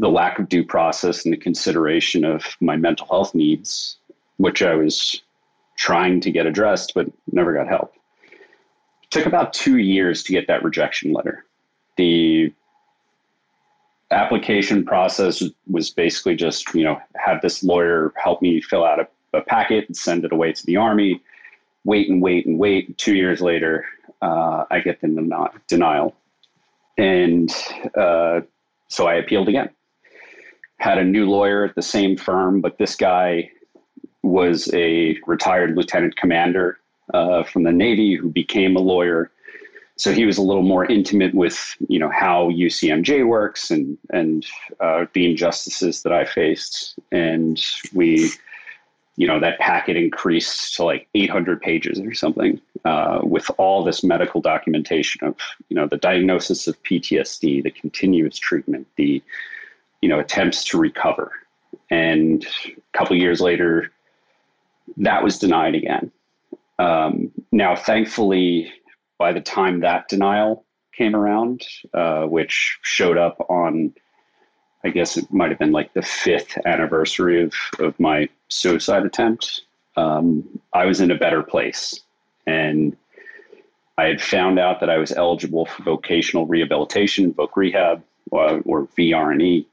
[0.00, 3.96] the lack of due process and the consideration of my mental health needs,
[4.38, 5.22] which I was
[5.76, 7.95] trying to get addressed, but never got help.
[9.10, 11.44] Took about two years to get that rejection letter.
[11.96, 12.52] The
[14.10, 19.08] application process was basically just, you know, have this lawyer help me fill out a,
[19.36, 21.20] a packet and send it away to the Army,
[21.84, 22.96] wait and wait and wait.
[22.98, 23.84] Two years later,
[24.22, 26.14] uh, I get the denial.
[26.98, 27.54] And
[27.96, 28.40] uh,
[28.88, 29.70] so I appealed again.
[30.78, 33.50] Had a new lawyer at the same firm, but this guy
[34.22, 36.78] was a retired lieutenant commander
[37.14, 39.30] uh, from the Navy who became a lawyer.
[39.96, 44.46] So he was a little more intimate with, you know, how UCMJ works and and
[44.80, 47.64] uh, the injustices that I faced, and
[47.94, 48.30] we,
[49.16, 54.04] you know, that packet increased to like 800 pages or something, uh, with all this
[54.04, 55.36] medical documentation of,
[55.70, 59.22] you know, the diagnosis of PTSD, the continuous treatment, the,
[60.02, 61.32] you know, attempts to recover,
[61.90, 63.90] and a couple years later,
[64.98, 66.12] that was denied again.
[66.78, 68.72] Um, now, thankfully,
[69.18, 71.62] by the time that denial came around,
[71.94, 73.94] uh, which showed up on,
[74.84, 79.62] I guess it might have been like the fifth anniversary of, of my suicide attempt,
[79.96, 82.00] um, I was in a better place.
[82.46, 82.96] And
[83.98, 88.86] I had found out that I was eligible for vocational rehabilitation, voc rehab, or, or
[88.98, 89.66] VR&E.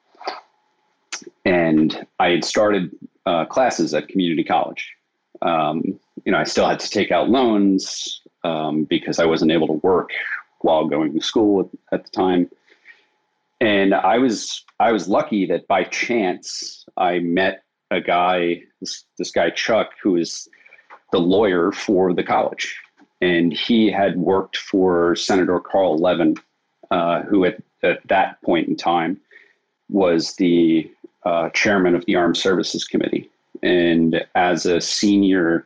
[1.45, 2.91] And I had started
[3.25, 4.93] uh, classes at community college.
[5.41, 9.67] Um, you know, I still had to take out loans um, because I wasn't able
[9.67, 10.12] to work
[10.62, 12.49] while going to school at, the time.
[13.59, 19.31] And I was I was lucky that by chance I met a guy, this, this
[19.31, 20.47] guy Chuck, who is
[21.12, 22.77] the lawyer for the college,
[23.21, 26.36] and he had worked for Senator Carl Levin,
[26.91, 29.19] uh, who at, at that point in time
[29.89, 30.89] was the
[31.25, 33.29] uh, chairman of the Armed Services Committee.
[33.62, 35.65] And as a senior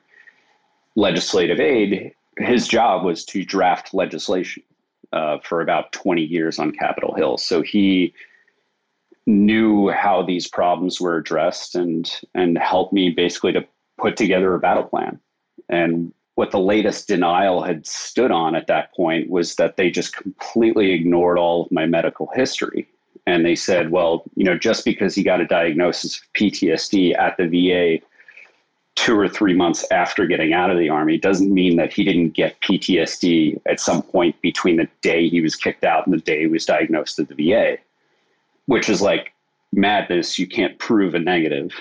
[0.98, 4.64] legislative aide, his job was to draft legislation
[5.14, 7.38] uh, for about 20 years on Capitol Hill.
[7.38, 8.14] So he
[9.26, 13.66] knew how these problems were addressed and and helped me basically to
[13.98, 15.20] put together a battle plan.
[15.70, 20.16] And what the latest denial had stood on at that point was that they just
[20.16, 22.88] completely ignored all of my medical history.
[23.26, 27.36] And they said, well, you know, just because he got a diagnosis of PTSD at
[27.38, 28.06] the VA
[28.98, 32.32] two or three months after getting out of the army doesn't mean that he didn't
[32.32, 36.42] get PTSD at some point between the day he was kicked out and the day
[36.42, 37.78] he was diagnosed at the VA,
[38.66, 39.34] which is like
[39.72, 40.40] madness.
[40.40, 41.72] You can't prove a negative.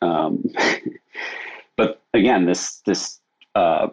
[0.00, 0.44] Um,
[1.76, 3.18] but again, this this
[3.56, 3.88] uh,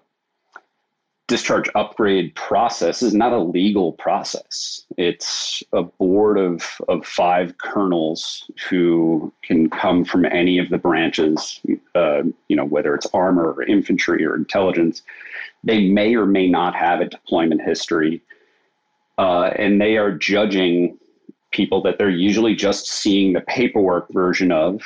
[1.28, 4.86] discharge upgrade process is not a legal process.
[4.98, 11.60] It's a board of, of five colonels who can come from any of the branches,
[11.96, 15.02] uh, you know, whether it's armor or infantry or intelligence.
[15.66, 18.22] They may or may not have a deployment history.
[19.18, 20.98] Uh, and they are judging
[21.52, 24.82] people that they're usually just seeing the paperwork version of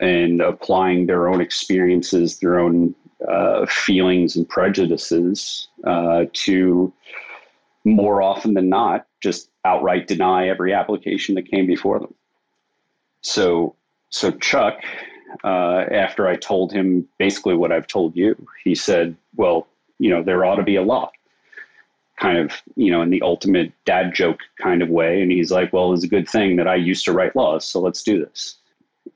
[0.00, 2.94] and applying their own experiences, their own
[3.28, 6.92] uh, feelings and prejudices uh, to
[7.84, 12.14] more often than not just outright deny every application that came before them.
[13.22, 13.74] So,
[14.10, 14.78] so Chuck,
[15.42, 19.66] uh, after I told him basically what I've told you, he said, "Well,
[19.98, 21.10] you know, there ought to be a law."
[22.20, 25.20] Kind of, you know, in the ultimate dad joke kind of way.
[25.20, 27.80] And he's like, well, it's a good thing that I used to write laws, so
[27.80, 28.56] let's do this.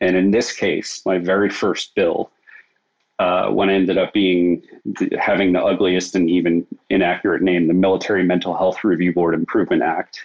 [0.01, 2.33] And in this case, my very first bill
[3.19, 4.63] uh, one ended up being
[5.19, 10.21] having the ugliest and even inaccurate name, the Military Mental Health Review Board Improvement Act,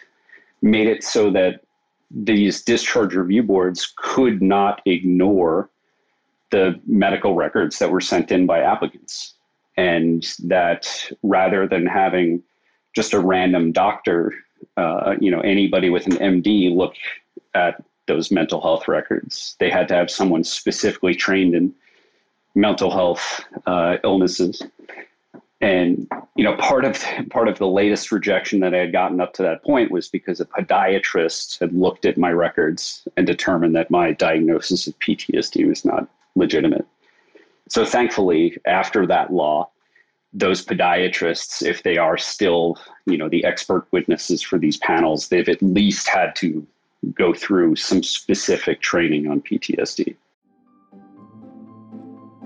[0.62, 1.62] made it so that
[2.12, 5.70] these discharge review boards could not ignore
[6.52, 9.34] the medical records that were sent in by applicants.
[9.76, 10.88] And that
[11.24, 12.44] rather than having
[12.94, 14.32] just a random doctor,
[14.78, 16.94] uh, you know, anybody with an MD look
[17.56, 21.74] at those mental health records, they had to have someone specifically trained in
[22.56, 24.62] mental health uh, illnesses.
[25.62, 29.34] And you know, part of part of the latest rejection that I had gotten up
[29.34, 33.90] to that point was because a podiatrist had looked at my records and determined that
[33.90, 36.86] my diagnosis of PTSD was not legitimate.
[37.70, 39.70] So thankfully, after that law,
[40.34, 45.48] those podiatrists, if they are still, you know, the expert witnesses for these panels, they've
[45.48, 46.66] at least had to
[47.14, 50.16] go through some specific training on PTSD.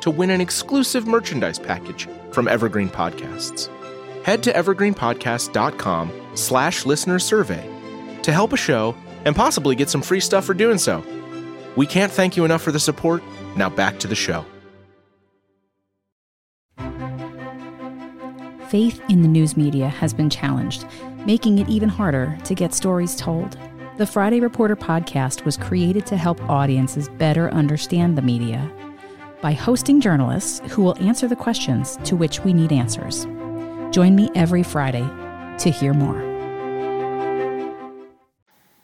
[0.00, 3.68] to win an exclusive merchandise package from Evergreen Podcasts.
[4.24, 7.68] Head to evergreenpodcast.com slash listener survey
[8.22, 11.02] to help a show and possibly get some free stuff for doing so.
[11.76, 13.22] We can't thank you enough for the support.
[13.56, 14.44] Now back to the show.
[18.68, 20.84] Faith in the news media has been challenged,
[21.24, 23.56] making it even harder to get stories told.
[23.96, 28.70] The Friday Reporter podcast was created to help audiences better understand the media
[29.40, 33.26] by hosting journalists who will answer the questions to which we need answers.
[33.90, 35.06] Join me every Friday
[35.58, 36.22] to hear more.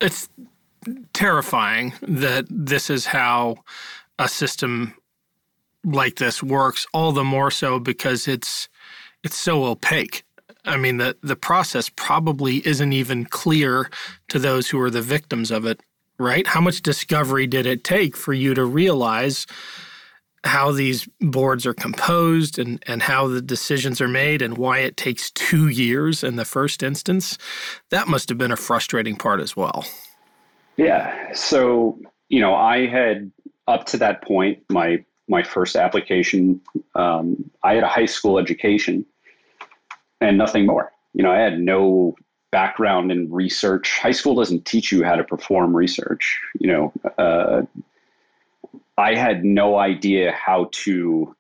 [0.01, 0.29] It's
[1.13, 3.57] terrifying that this is how
[4.19, 4.95] a system
[5.85, 8.69] like this works, all the more so because it's
[9.23, 10.25] it's so opaque.
[10.67, 13.91] I mean, the, the process probably isn't even clear
[14.29, 15.81] to those who are the victims of it,
[16.19, 16.47] right?
[16.47, 19.47] How much discovery did it take for you to realize
[20.45, 24.97] how these boards are composed and, and how the decisions are made and why it
[24.97, 27.39] takes two years in the first instance?
[27.91, 29.85] That must have been a frustrating part as well.
[30.77, 31.33] Yeah.
[31.33, 33.33] So, you know, I had
[33.67, 36.61] up to that point, my my first application,
[36.95, 39.07] um, I had a high school education
[40.21, 40.93] and nothing more.
[41.15, 42.15] You know, I had no
[42.53, 43.99] background in research.
[43.99, 46.39] High school doesn't teach you how to perform research.
[46.61, 47.63] You know, uh,
[48.97, 51.35] I had no idea how to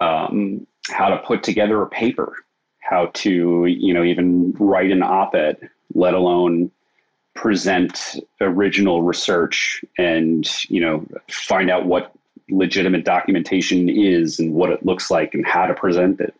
[0.00, 2.36] um, how to put together a paper,
[2.80, 6.70] how to you know even write an op-ed, let alone
[7.34, 12.12] present original research and you know find out what
[12.48, 16.34] legitimate documentation is and what it looks like and how to present it.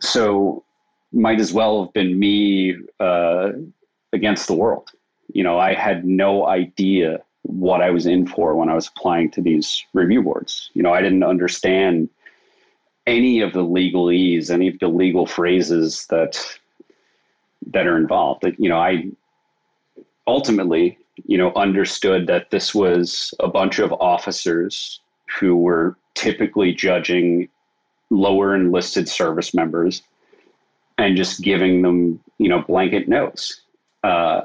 [0.00, 0.64] So
[1.12, 3.50] might as well have been me uh,
[4.12, 4.90] against the world.
[5.32, 9.30] You know, I had no idea what I was in for when I was applying
[9.32, 10.70] to these review boards.
[10.74, 12.08] You know, I didn't understand
[13.06, 16.38] any of the legalese, any of the legal phrases that
[17.72, 18.42] that are involved.
[18.42, 19.08] That you know, I
[20.26, 25.00] ultimately, you know, understood that this was a bunch of officers
[25.40, 27.48] who were typically judging
[28.10, 30.02] lower enlisted service members
[30.98, 33.60] and just giving them, you know, blanket notes.
[34.02, 34.42] Uh,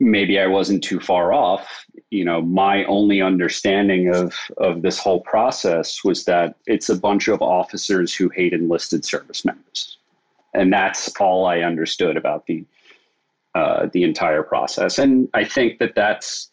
[0.00, 1.66] maybe I wasn't too far off.
[2.10, 7.28] You know, my only understanding of of this whole process was that it's a bunch
[7.28, 9.98] of officers who hate enlisted service members,
[10.54, 12.64] and that's all I understood about the
[13.54, 14.98] uh, the entire process.
[14.98, 16.50] And I think that that's,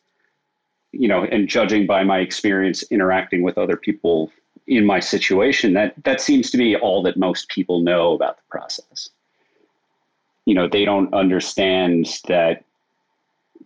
[0.91, 4.31] you know, and judging by my experience interacting with other people
[4.67, 8.43] in my situation, that that seems to be all that most people know about the
[8.49, 9.09] process.
[10.45, 12.63] You know, they don't understand that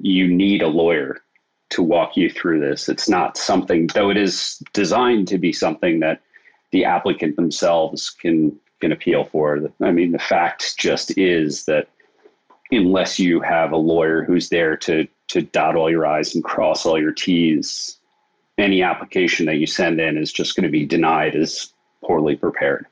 [0.02, 1.21] you need a lawyer
[1.69, 2.89] to walk you through this.
[2.89, 6.21] It's not something, though it is designed to be something that
[6.71, 9.60] the applicant themselves can can appeal for.
[9.82, 11.89] I mean, the fact just is that
[12.71, 16.86] unless you have a lawyer who's there to to dot all your I's and cross
[16.86, 17.97] all your T's,
[18.58, 21.71] any application that you send in is just going to be denied as
[22.03, 22.86] poorly prepared.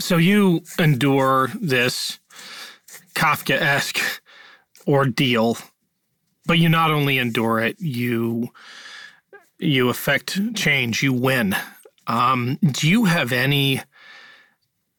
[0.00, 2.20] So you endure this
[3.14, 4.22] Kafka-esque
[4.86, 5.58] ordeal,
[6.48, 8.48] but you not only endure it, you
[9.60, 11.54] you affect change, you win.
[12.06, 13.82] Um, do you have any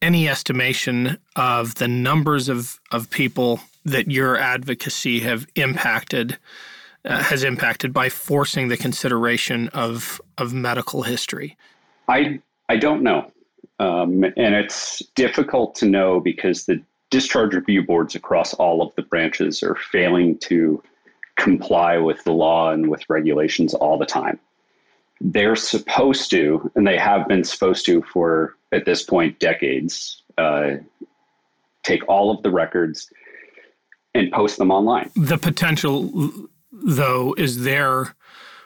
[0.02, 6.38] any estimation of the numbers of, of people that your advocacy have impacted
[7.04, 11.58] uh, has impacted by forcing the consideration of of medical history?
[12.08, 13.32] I I don't know,
[13.80, 19.02] um, and it's difficult to know because the discharge review boards across all of the
[19.02, 20.84] branches are failing to
[21.40, 24.40] comply with the law and with regulations all the time.
[25.21, 30.75] They're supposed to, and they have been supposed to for at this point decades, uh,
[31.83, 33.12] take all of the records
[34.13, 35.10] and post them online.
[35.15, 36.31] The potential,
[36.71, 38.15] though, is there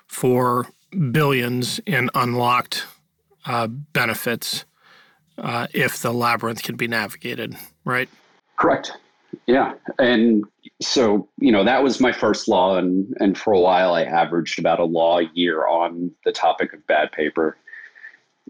[0.08, 0.68] for
[1.12, 2.86] billions in unlocked
[3.46, 4.66] uh, benefits
[5.38, 7.56] uh, if the labyrinth can be navigated,
[7.86, 8.10] right?
[8.58, 8.94] Correct.
[9.48, 9.74] Yeah.
[10.00, 10.44] And
[10.82, 12.78] so, you know, that was my first law.
[12.78, 16.74] And, and for a while, I averaged about a law a year on the topic
[16.74, 17.58] of bad paper.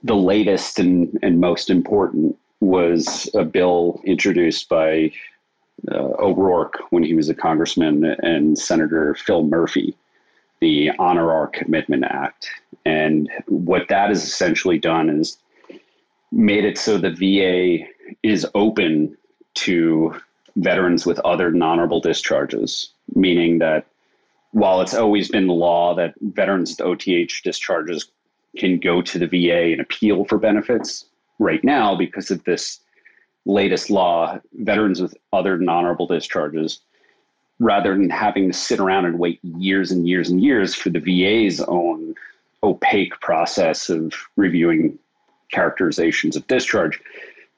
[0.04, 5.12] The latest and, and most important was a bill introduced by
[5.92, 9.96] uh, O'Rourke when he was a congressman and Senator Phil Murphy,
[10.62, 12.50] the Honor Our Commitment Act.
[12.86, 15.38] And what that has essentially done is
[16.32, 17.86] made it so the VA
[18.24, 19.16] is open
[19.56, 20.16] to
[20.58, 23.86] veterans with other non-honorable discharges, meaning that
[24.52, 28.08] while it's always been the law that veterans with OTH discharges
[28.58, 31.06] can go to the VA and appeal for benefits,
[31.40, 32.80] right now, because of this
[33.46, 36.80] latest law, veterans with other non-honorable discharges,
[37.60, 41.00] rather than having to sit around and wait years and years and years for the
[41.00, 42.16] VA's own
[42.62, 44.98] opaque process of reviewing
[45.52, 47.00] characterizations of discharge,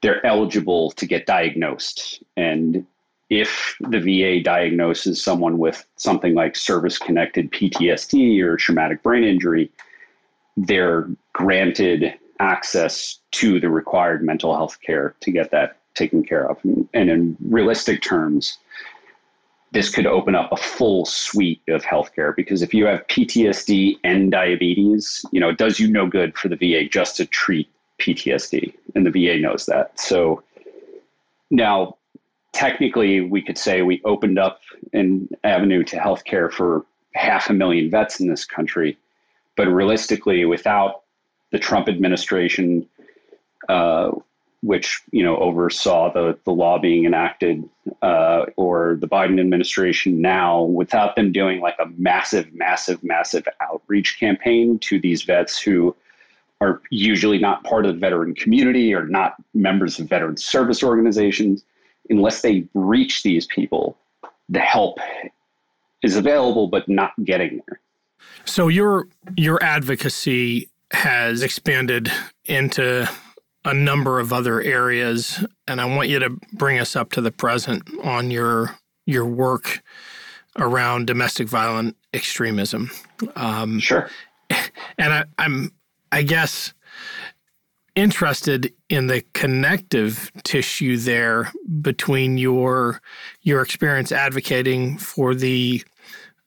[0.02, 2.22] they're eligible to get diagnosed.
[2.36, 2.86] And
[3.28, 9.70] if the VA diagnoses someone with something like service connected PTSD or traumatic brain injury,
[10.56, 16.58] they're granted access to the required mental health care to get that taken care of.
[16.64, 18.58] And, in realistic terms,
[19.72, 24.30] this could open up a full suite of healthcare because if you have PTSD and
[24.30, 27.68] diabetes, you know, it does you no good for the VA just to treat
[27.98, 29.98] PTSD, and the VA knows that.
[29.98, 30.42] So
[31.50, 31.96] now,
[32.52, 34.60] technically, we could say we opened up
[34.92, 36.84] an avenue to healthcare for
[37.14, 38.96] half a million vets in this country,
[39.56, 41.02] but realistically, without
[41.52, 42.86] the Trump administration,
[43.68, 44.10] uh,
[44.62, 47.68] which you know oversaw the the law being enacted,
[48.02, 54.18] uh, or the Biden administration now, without them doing like a massive, massive, massive outreach
[54.18, 55.94] campaign to these vets who
[56.60, 61.64] are usually not part of the veteran community or not members of veteran service organizations,
[62.08, 63.96] unless they reach these people,
[64.48, 64.98] the help
[66.02, 67.80] is available but not getting there.
[68.44, 72.10] So your your advocacy has expanded
[72.44, 73.08] into
[73.64, 77.32] a number of other areas and I want you to bring us up to the
[77.32, 79.82] present on your your work
[80.56, 82.90] around domestic violent extremism.
[83.34, 84.10] Um, sure.
[84.98, 85.72] And I, I'm
[86.12, 86.72] I guess,
[87.94, 91.50] interested in the connective tissue there
[91.80, 93.00] between your
[93.42, 95.82] your experience advocating for the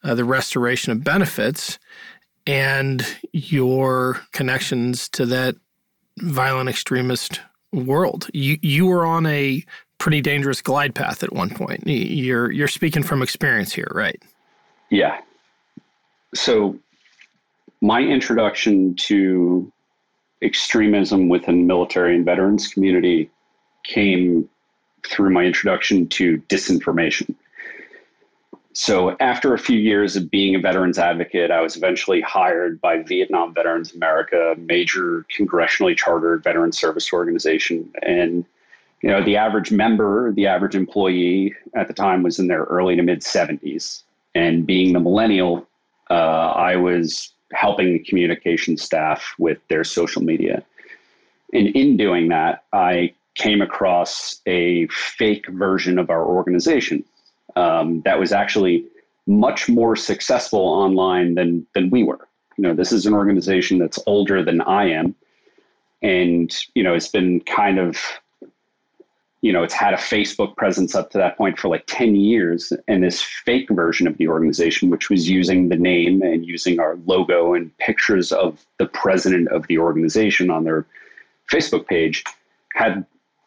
[0.02, 1.78] uh, the restoration of benefits
[2.46, 5.56] and your connections to that
[6.18, 7.40] violent extremist
[7.72, 8.28] world.
[8.32, 9.64] You you were on a
[9.98, 11.86] pretty dangerous glide path at one point.
[11.86, 14.20] You're you're speaking from experience here, right?
[14.88, 15.20] Yeah.
[16.34, 16.78] So
[17.80, 19.72] my introduction to
[20.42, 23.30] extremism within military and veterans community
[23.84, 24.48] came
[25.06, 27.34] through my introduction to disinformation.
[28.72, 33.02] So, after a few years of being a veterans advocate, I was eventually hired by
[33.02, 37.90] Vietnam Veterans America, a major congressionally chartered veteran service organization.
[38.02, 38.44] And,
[39.02, 42.94] you know, the average member, the average employee at the time was in their early
[42.94, 44.02] to mid 70s.
[44.36, 45.66] And being the millennial,
[46.08, 50.62] uh, I was helping the communication staff with their social media.
[51.52, 57.04] And in doing that, I came across a fake version of our organization
[57.56, 58.84] um, that was actually
[59.26, 62.28] much more successful online than than we were.
[62.56, 65.14] You know, this is an organization that's older than I am,
[66.02, 67.98] and you know, it's been kind of
[69.42, 72.72] you know, it's had a Facebook presence up to that point for like 10 years.
[72.88, 76.98] And this fake version of the organization, which was using the name and using our
[77.06, 80.84] logo and pictures of the president of the organization on their
[81.50, 82.22] Facebook page,
[82.74, 83.06] had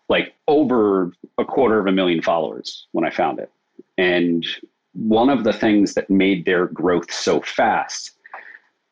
[0.09, 3.51] like over a quarter of a million followers when I found it.
[3.97, 4.45] And
[4.93, 8.11] one of the things that made their growth so fast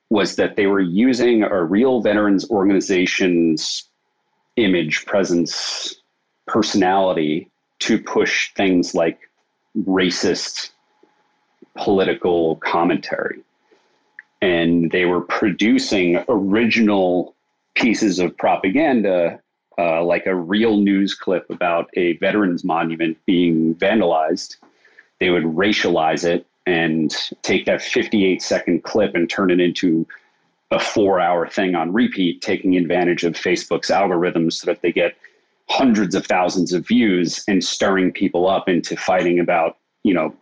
[0.10, 3.86] was that they were using a real veterans organization's
[4.58, 6.01] image, presence,
[6.48, 9.20] personality to push things like
[9.78, 10.72] racist
[11.76, 13.42] political commentary.
[14.42, 17.36] And they were producing original
[17.76, 19.40] pieces of propaganda,
[19.78, 24.58] uh, like a real news clip about a veterans monument being vandalized.
[25.20, 30.08] They would racialize it and take that 58 second clip and turn it into
[30.72, 35.16] a four hour thing on repeat, taking advantage of Facebook's algorithms so that they get
[35.72, 40.36] hundreds of thousands of views and stirring people up into fighting about, you know,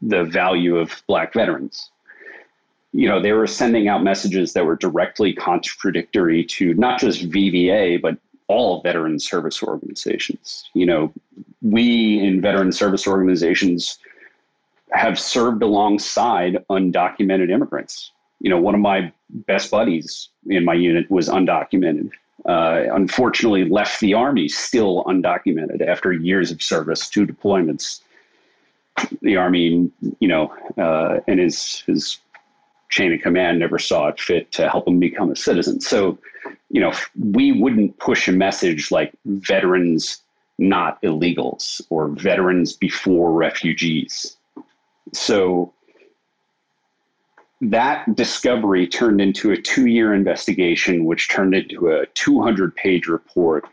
[0.00, 1.90] the value of black veterans.
[2.92, 8.00] You know, they were sending out messages that were directly contradictory to not just VVA,
[8.00, 8.16] but
[8.46, 10.68] all veteran service organizations.
[10.74, 11.12] You know,
[11.62, 13.98] we in veteran service organizations
[14.92, 18.10] have served alongside undocumented immigrants.
[18.40, 22.10] You know, one of my best buddies in my unit was undocumented.
[22.46, 28.00] Uh, unfortunately, left the army still undocumented after years of service, two deployments.
[29.22, 32.18] The army, you know, uh, and his his
[32.90, 35.80] chain of command never saw it fit to help him become a citizen.
[35.80, 36.18] So,
[36.70, 40.22] you know, we wouldn't push a message like veterans
[40.60, 44.36] not illegals or veterans before refugees.
[45.12, 45.72] So
[47.60, 53.64] that discovery turned into a two year investigation, which turned into a 200 page report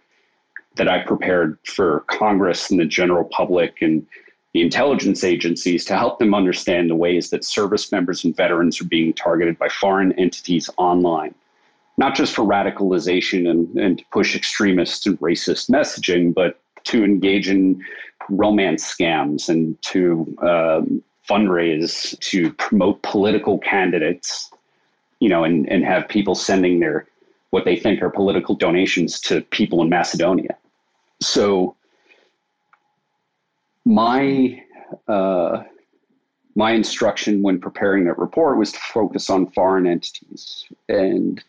[0.75, 4.05] that I prepared for Congress and the general public and
[4.53, 8.85] the intelligence agencies to help them understand the ways that service members and veterans are
[8.85, 11.33] being targeted by foreign entities online,
[11.97, 17.49] not just for radicalization and, and to push extremist and racist messaging, but to engage
[17.49, 17.81] in
[18.29, 24.49] romance scams and to um, fundraise to promote political candidates,
[25.19, 27.07] you know, and, and have people sending their
[27.51, 30.57] what they think are political donations to people in Macedonia.
[31.21, 31.75] So
[33.85, 34.61] my
[35.07, 35.63] uh,
[36.55, 40.65] my instruction when preparing that report was to focus on foreign entities.
[40.89, 41.43] And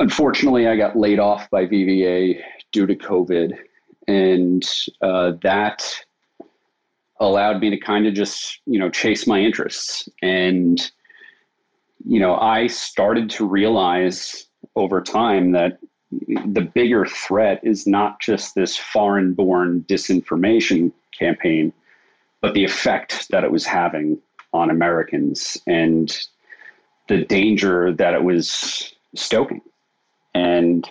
[0.00, 2.40] unfortunately, I got laid off by VVA
[2.72, 3.58] due to COVID.
[4.08, 4.66] And
[5.02, 5.94] uh, that
[7.20, 10.08] allowed me to kind of just, you know, chase my interests.
[10.22, 10.80] And,
[12.04, 14.46] you know, I started to realize
[14.76, 15.78] over time that
[16.10, 21.72] the bigger threat is not just this foreign born disinformation campaign,
[22.40, 24.18] but the effect that it was having
[24.52, 26.26] on Americans and
[27.08, 29.60] the danger that it was stoking.
[30.34, 30.88] And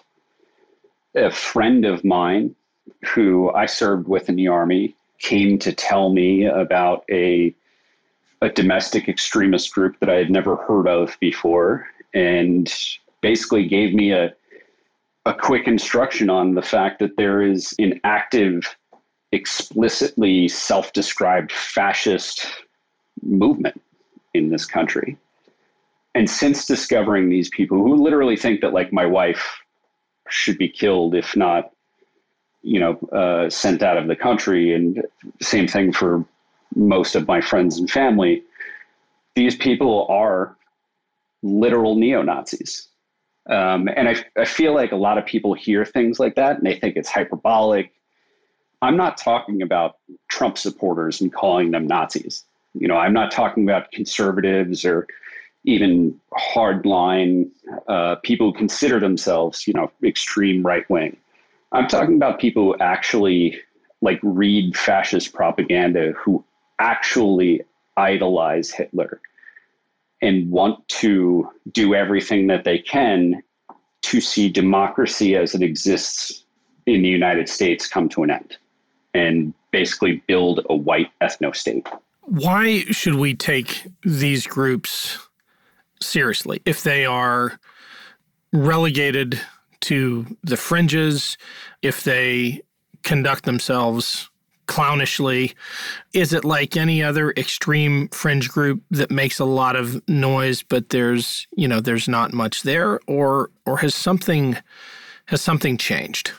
[1.15, 2.55] a friend of mine
[3.05, 7.53] who I served with in the Army came to tell me about a
[8.41, 12.71] a domestic extremist group that I had never heard of before and
[13.21, 14.33] basically gave me a
[15.25, 18.77] a quick instruction on the fact that there is an active
[19.33, 22.47] explicitly self-described fascist
[23.21, 23.81] movement
[24.33, 25.17] in this country.
[26.15, 29.59] And since discovering these people who literally think that like my wife
[30.29, 31.71] should be killed if not
[32.67, 35.01] you know, uh, sent out of the country, and
[35.41, 36.25] same thing for
[36.75, 38.43] most of my friends and family.
[39.35, 40.57] These people are
[41.41, 42.89] literal neo Nazis.
[43.49, 46.65] Um, and I, I feel like a lot of people hear things like that and
[46.65, 47.93] they think it's hyperbolic.
[48.81, 49.95] I'm not talking about
[50.29, 52.43] Trump supporters and calling them Nazis.
[52.73, 55.07] You know, I'm not talking about conservatives or
[55.63, 57.49] even hardline
[57.87, 61.15] uh, people who consider themselves, you know, extreme right wing.
[61.71, 63.59] I'm talking about people who actually
[64.01, 66.43] like read fascist propaganda who
[66.79, 67.61] actually
[67.97, 69.19] idolize Hitler
[70.21, 73.41] and want to do everything that they can
[74.03, 76.43] to see democracy as it exists
[76.85, 78.57] in the United States come to an end
[79.13, 81.87] and basically build a white ethno state.
[82.21, 85.17] Why should we take these groups
[86.01, 87.59] seriously if they are
[88.53, 89.39] relegated
[89.81, 91.37] to the fringes,
[91.81, 92.61] if they
[93.03, 94.29] conduct themselves
[94.67, 95.53] clownishly?
[96.13, 100.89] Is it like any other extreme fringe group that makes a lot of noise but
[100.89, 104.57] there's, you know, there's not much there or or has something
[105.25, 106.31] has something changed?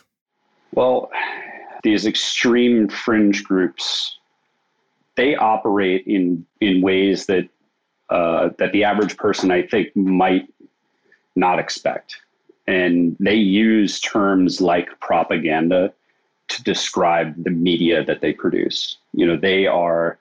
[0.75, 1.11] Well,
[1.83, 4.19] these extreme fringe groups
[5.17, 7.49] they operate in in ways that
[8.11, 10.49] uh, that the average person I think might
[11.37, 12.17] not expect.
[12.69, 15.91] And they use terms like propaganda
[16.49, 18.99] to describe the media that they produce.
[19.15, 20.19] You know, they are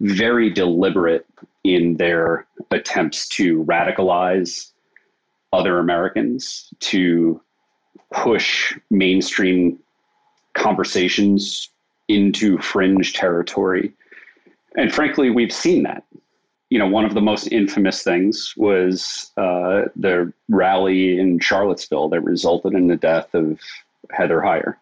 [0.00, 1.26] very deliberate
[1.62, 4.70] in their attempts to radicalize
[5.52, 7.38] other Americans, to
[8.14, 9.78] push mainstream
[10.54, 11.68] conversations
[12.08, 13.92] into fringe territory.
[14.74, 16.04] And frankly, we've seen that
[16.70, 22.20] you know, one of the most infamous things was uh, the rally in Charlottesville that
[22.22, 23.60] resulted in the death of
[24.12, 24.76] Heather Heyer.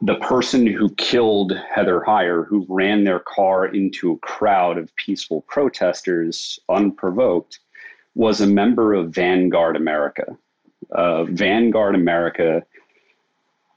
[0.00, 5.42] The person who killed Heather Heyer, who ran their car into a crowd of peaceful
[5.42, 7.58] protesters unprovoked,
[8.14, 10.36] was a member of Vanguard America.
[10.92, 12.64] Uh, Vanguard America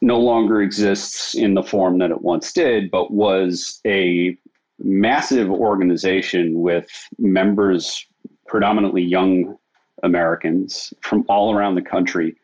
[0.01, 4.37] no longer exists in the form that it once did, but was a
[4.83, 8.05] massive organization with members,
[8.47, 9.57] predominantly young
[10.03, 12.35] Americans from all around the country,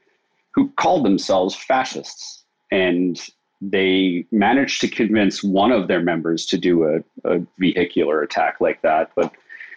[0.51, 2.43] who called themselves fascists.
[2.71, 3.19] And
[3.61, 8.81] they managed to convince one of their members to do a, a vehicular attack like
[8.83, 9.33] that, but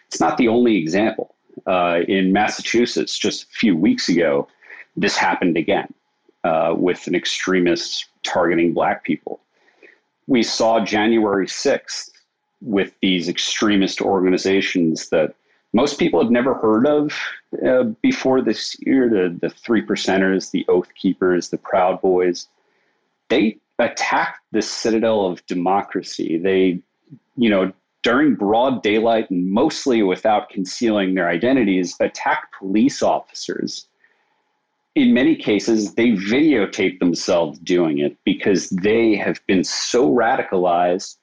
[0.09, 1.35] it's not the only example.
[1.67, 4.49] Uh, in Massachusetts, just a few weeks ago,
[4.97, 5.93] this happened again
[6.45, 9.41] uh, with an extremist targeting black people.
[10.27, 12.10] We saw January 6th
[12.61, 15.35] with these extremist organizations that
[15.73, 17.17] most people had never heard of
[17.67, 22.49] uh, before this year the, the Three Percenters, the Oath Keepers, the Proud Boys.
[23.29, 26.39] They attacked the citadel of democracy.
[26.39, 26.81] They,
[27.37, 33.87] you know, during broad daylight and mostly without concealing their identities, attacked police officers.
[34.97, 41.17] In many cases, they videotape themselves doing it because they have been so radicalized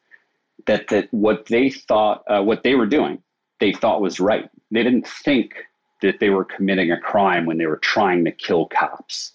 [0.67, 3.21] that that what they thought, uh, what they were doing,
[3.59, 4.49] they thought was right.
[4.71, 5.55] They didn't think
[6.01, 9.33] that they were committing a crime when they were trying to kill cops.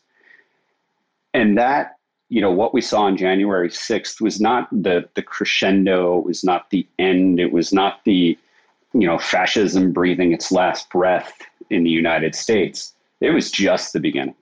[1.34, 1.96] And that
[2.28, 6.44] you know what we saw on January 6th was not the the crescendo, it was
[6.44, 8.38] not the end, it was not the
[8.94, 11.32] you know fascism breathing its last breath
[11.70, 12.94] in the United States.
[13.20, 14.34] It was just the beginning.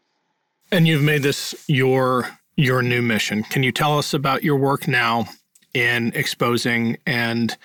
[0.73, 3.45] And you've made this your your new mission.
[3.45, 5.27] Can you tell us about your work now
[5.75, 7.57] in exposing and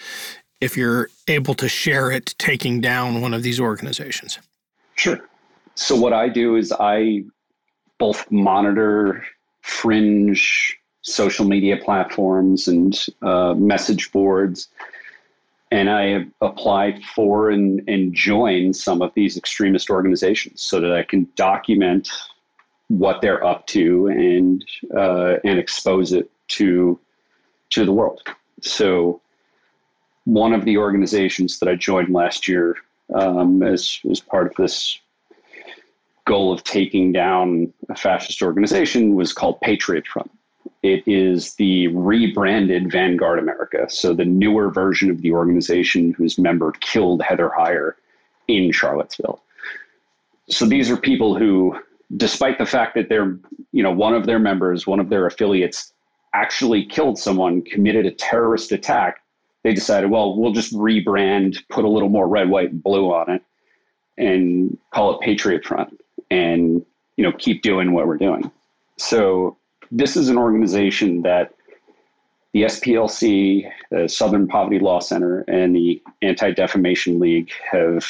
[0.62, 4.40] if you're able to share it taking down one of these organizations?
[4.96, 5.20] Sure.
[5.76, 7.24] So what I do is I
[7.98, 9.26] both monitor
[9.62, 14.70] fringe social media platforms and uh, message boards.
[15.72, 21.04] And I apply for and, and joined some of these extremist organizations so that I
[21.04, 22.10] can document
[22.88, 24.64] what they're up to and
[24.96, 27.00] uh, and expose it to
[27.72, 28.22] to the world.
[28.62, 29.22] So
[30.26, 32.76] one of the organizations that I joined last year
[33.14, 35.00] um, as as part of this
[36.26, 40.32] goal of taking down a fascist organization was called Patriot Front.
[40.82, 46.72] It is the rebranded Vanguard America, so the newer version of the organization whose member
[46.80, 47.94] killed Heather Heyer
[48.48, 49.42] in Charlottesville.
[50.50, 51.80] So these are people who,
[52.18, 53.38] despite the fact that they're,
[53.72, 55.92] you know, one of their members, one of their affiliates
[56.36, 59.22] actually killed someone, committed a terrorist attack,
[59.64, 63.32] they decided, well, we'll just rebrand, put a little more red, white, and blue on
[63.32, 63.42] it,
[64.18, 66.00] and call it Patriot Front
[66.32, 66.86] and
[67.18, 68.52] you know keep doing what we're doing.
[68.98, 69.58] So
[69.92, 71.54] this is an organization that
[72.54, 78.06] the SPLC, the Southern Poverty Law Center, and the Anti Defamation League have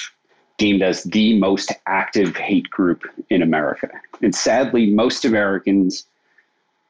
[0.57, 3.89] deemed as the most active hate group in America.
[4.21, 6.05] And sadly, most Americans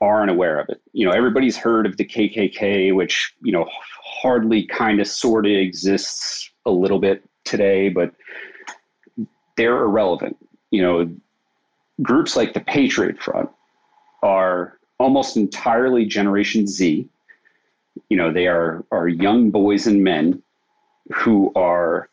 [0.06, 0.82] aren't aware of it.
[0.94, 3.68] You know, everybody's heard of the KKK, which, you know,
[4.22, 8.14] hardly kind of sort of exists a little bit today, but
[9.58, 10.38] they're irrelevant
[10.76, 11.10] you know,
[12.02, 13.50] groups like the Patriot Front
[14.22, 17.08] are almost entirely Generation Z.
[18.10, 20.44] You know, they are, are young boys and men
[21.14, 22.10] who are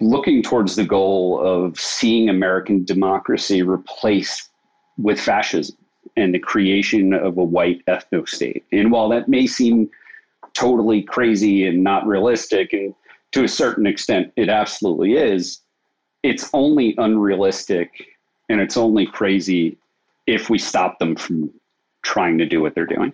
[0.00, 4.48] looking towards the goal of seeing American democracy replaced
[4.98, 5.76] with fascism
[6.16, 8.64] and the creation of a white ethno state.
[8.72, 9.90] And while that may seem
[10.54, 12.94] totally crazy and not realistic, and
[13.32, 15.60] to a certain extent it absolutely is,
[16.22, 17.90] it's only unrealistic
[18.48, 19.78] and it's only crazy
[20.26, 21.50] if we stop them from
[22.02, 23.12] trying to do what they're doing.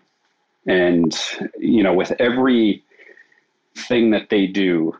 [0.66, 1.16] And,
[1.59, 2.82] you know, with every
[3.76, 4.97] thing that they do,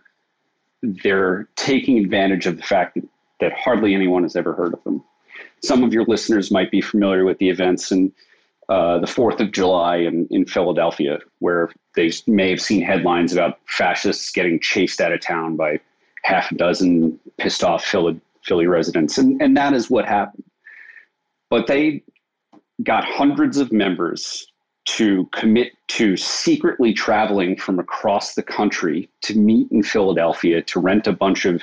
[0.83, 3.05] they're taking advantage of the fact that,
[3.41, 5.03] that hardly anyone has ever heard of them.
[5.67, 8.13] Some of your listeners might be familiar with the events in
[8.69, 13.59] uh, the 4th of July in, in Philadelphia, where they may have seen headlines about
[13.67, 15.81] fascists getting chased out of town by
[16.25, 19.19] half a dozen pissed off Philly, Philly residents.
[19.19, 20.45] And, and that is what happened.
[21.49, 22.03] But they
[22.83, 24.47] got hundreds of members
[24.87, 31.07] to commit to secretly traveling from across the country to meet in Philadelphia to rent
[31.07, 31.61] a bunch of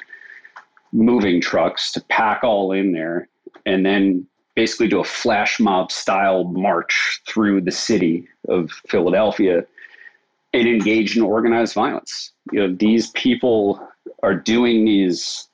[0.91, 3.27] moving trucks to pack all in there
[3.65, 4.25] and then
[4.55, 9.65] basically do a flash mob style march through the city of Philadelphia
[10.53, 12.31] and engage in organized violence.
[12.51, 13.85] You know, these people
[14.21, 15.47] are doing these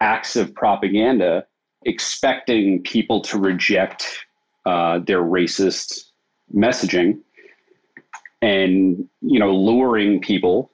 [0.00, 1.46] acts of propaganda
[1.84, 4.24] expecting people to reject
[4.64, 6.04] uh, their racist
[6.54, 7.18] messaging
[8.40, 10.70] and you know luring people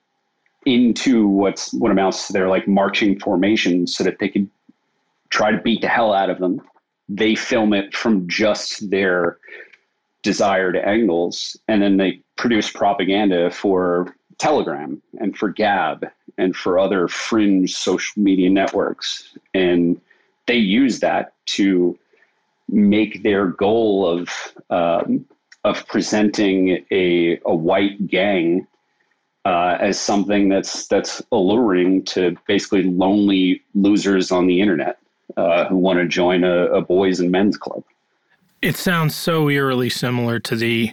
[0.66, 4.48] into what's what amounts to their like marching formation so that they could
[5.30, 6.60] try to beat the hell out of them
[7.08, 9.38] they film it from just their
[10.22, 16.06] desired angles and then they produce propaganda for telegram and for gab
[16.36, 19.36] and for other fringe social media networks.
[19.54, 20.00] And
[20.46, 21.98] they use that to
[22.68, 24.28] make their goal of
[24.70, 25.26] um,
[25.64, 28.66] of presenting a, a white gang
[29.44, 34.98] uh, as something that's that's alluring to basically lonely losers on the internet
[35.36, 37.84] uh, who want to join a, a boys and men's club.
[38.62, 40.92] It sounds so eerily similar to the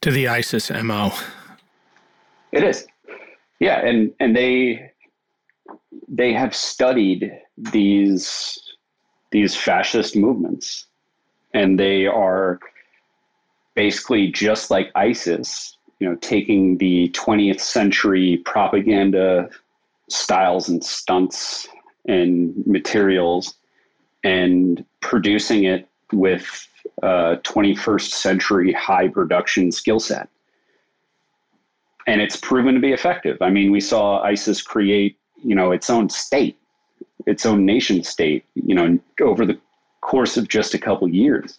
[0.00, 1.12] to the ISIS MO.
[2.52, 2.86] It is.
[3.60, 4.90] Yeah, and and they
[6.08, 8.58] they have studied these
[9.30, 10.86] these fascist movements
[11.56, 12.60] and they are
[13.74, 19.48] basically just like ISIS, you know, taking the 20th century propaganda
[20.08, 21.66] styles and stunts
[22.06, 23.54] and materials
[24.26, 26.66] and producing it with
[27.04, 30.28] uh, a 21st century high production skill set.
[32.08, 33.38] And it's proven to be effective.
[33.40, 36.58] I mean, we saw ISIS create, you know, its own state,
[37.26, 39.60] its own nation state, you know, over the
[40.00, 41.58] course of just a couple years.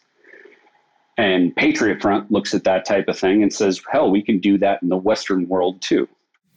[1.18, 4.58] And Patriot Front looks at that type of thing and says, hell, we can do
[4.58, 6.08] that in the Western world too.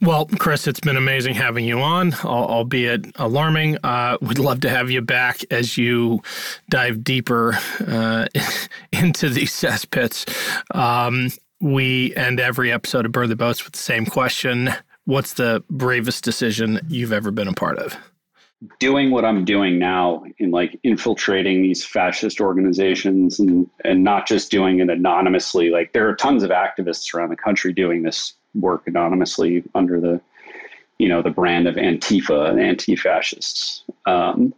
[0.02, 3.76] Well, Kris, it's been amazing having you on, albeit alarming.
[3.84, 6.22] Uh, we'd love to have you back as you
[6.70, 8.26] dive deeper uh,
[8.92, 10.26] into these cesspits.
[10.74, 11.30] Um,
[11.60, 14.70] we end every episode of Burn the Boats with the same question
[15.04, 17.96] What's the bravest decision you've ever been a part of?
[18.78, 24.50] doing what I'm doing now in like infiltrating these fascist organizations and and not just
[24.50, 25.70] doing it anonymously.
[25.70, 30.20] Like there are tons of activists around the country doing this work anonymously under the
[30.98, 33.84] you know the brand of Antifa and anti-fascists.
[34.06, 34.54] Um,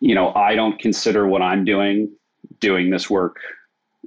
[0.00, 2.10] you know, I don't consider what I'm doing
[2.60, 3.38] doing this work,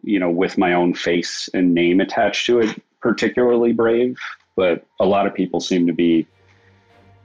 [0.03, 4.17] you know, with my own face and name attached to it particularly brave,
[4.55, 6.27] but a lot of people seem to be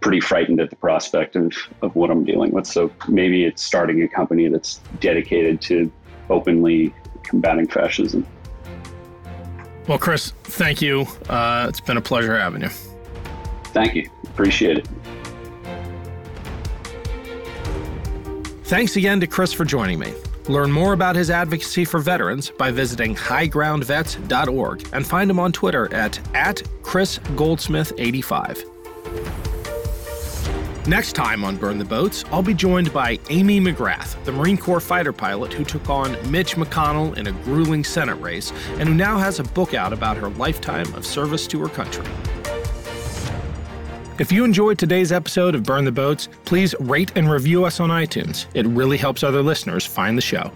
[0.01, 1.53] pretty frightened at the prospect of,
[1.83, 2.66] of what I'm dealing with.
[2.66, 5.91] So maybe it's starting a company that's dedicated to
[6.31, 8.27] openly combating fascism.
[9.87, 11.07] Well, Kris, thank you.
[11.28, 12.70] Uh, it's been a pleasure having you.
[13.74, 14.09] Thank you.
[14.24, 14.89] Appreciate it.
[18.64, 20.14] Thanks again to Kris for joining me.
[20.49, 25.93] Learn more about his advocacy for veterans by visiting highgroundvets.org and find him on Twitter
[25.95, 29.44] at, at KrisGoldsmith85.
[30.87, 34.80] Next time on Burn the Boats, I'll be joined by Amy McGrath, the Marine Corps
[34.80, 39.16] fighter pilot who took on Mitch McConnell in a grueling Senate race and who now
[39.16, 42.05] has a book out about her lifetime of service to her country.
[44.18, 47.89] If you enjoyed today's episode of Burn the Boats, please rate and review us on
[47.89, 48.45] iTunes.
[48.53, 50.53] It really helps other listeners find the show.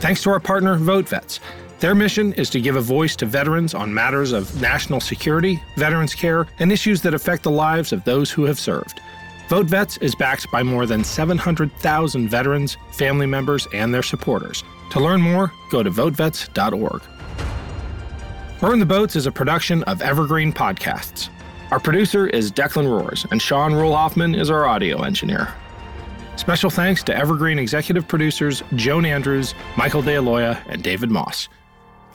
[0.00, 1.38] Thanks to our partner, VoteVets.
[1.78, 6.12] Their mission is to give a voice to veterans on matters of national security, veterans
[6.12, 9.00] care, and issues that affect the lives of those who have served.
[9.48, 14.62] VoteVets is backed by more than 700,000 veterans, family members, and their supporters.
[14.90, 17.02] To learn more, go to votevets.org.
[18.60, 21.30] Burn the Boats is a production of Evergreen Podcasts.
[21.70, 25.54] Our producer is Declan Roars, and Sean Rule Hoffman is our audio engineer.
[26.36, 31.48] Special thanks to Evergreen executive producers Joan Andrews, Michael DeAloia, and David Moss.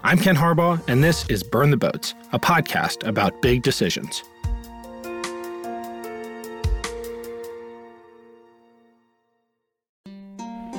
[0.03, 4.23] I'm Ken Harbaugh, and this is Burn the Boats, a podcast about big decisions.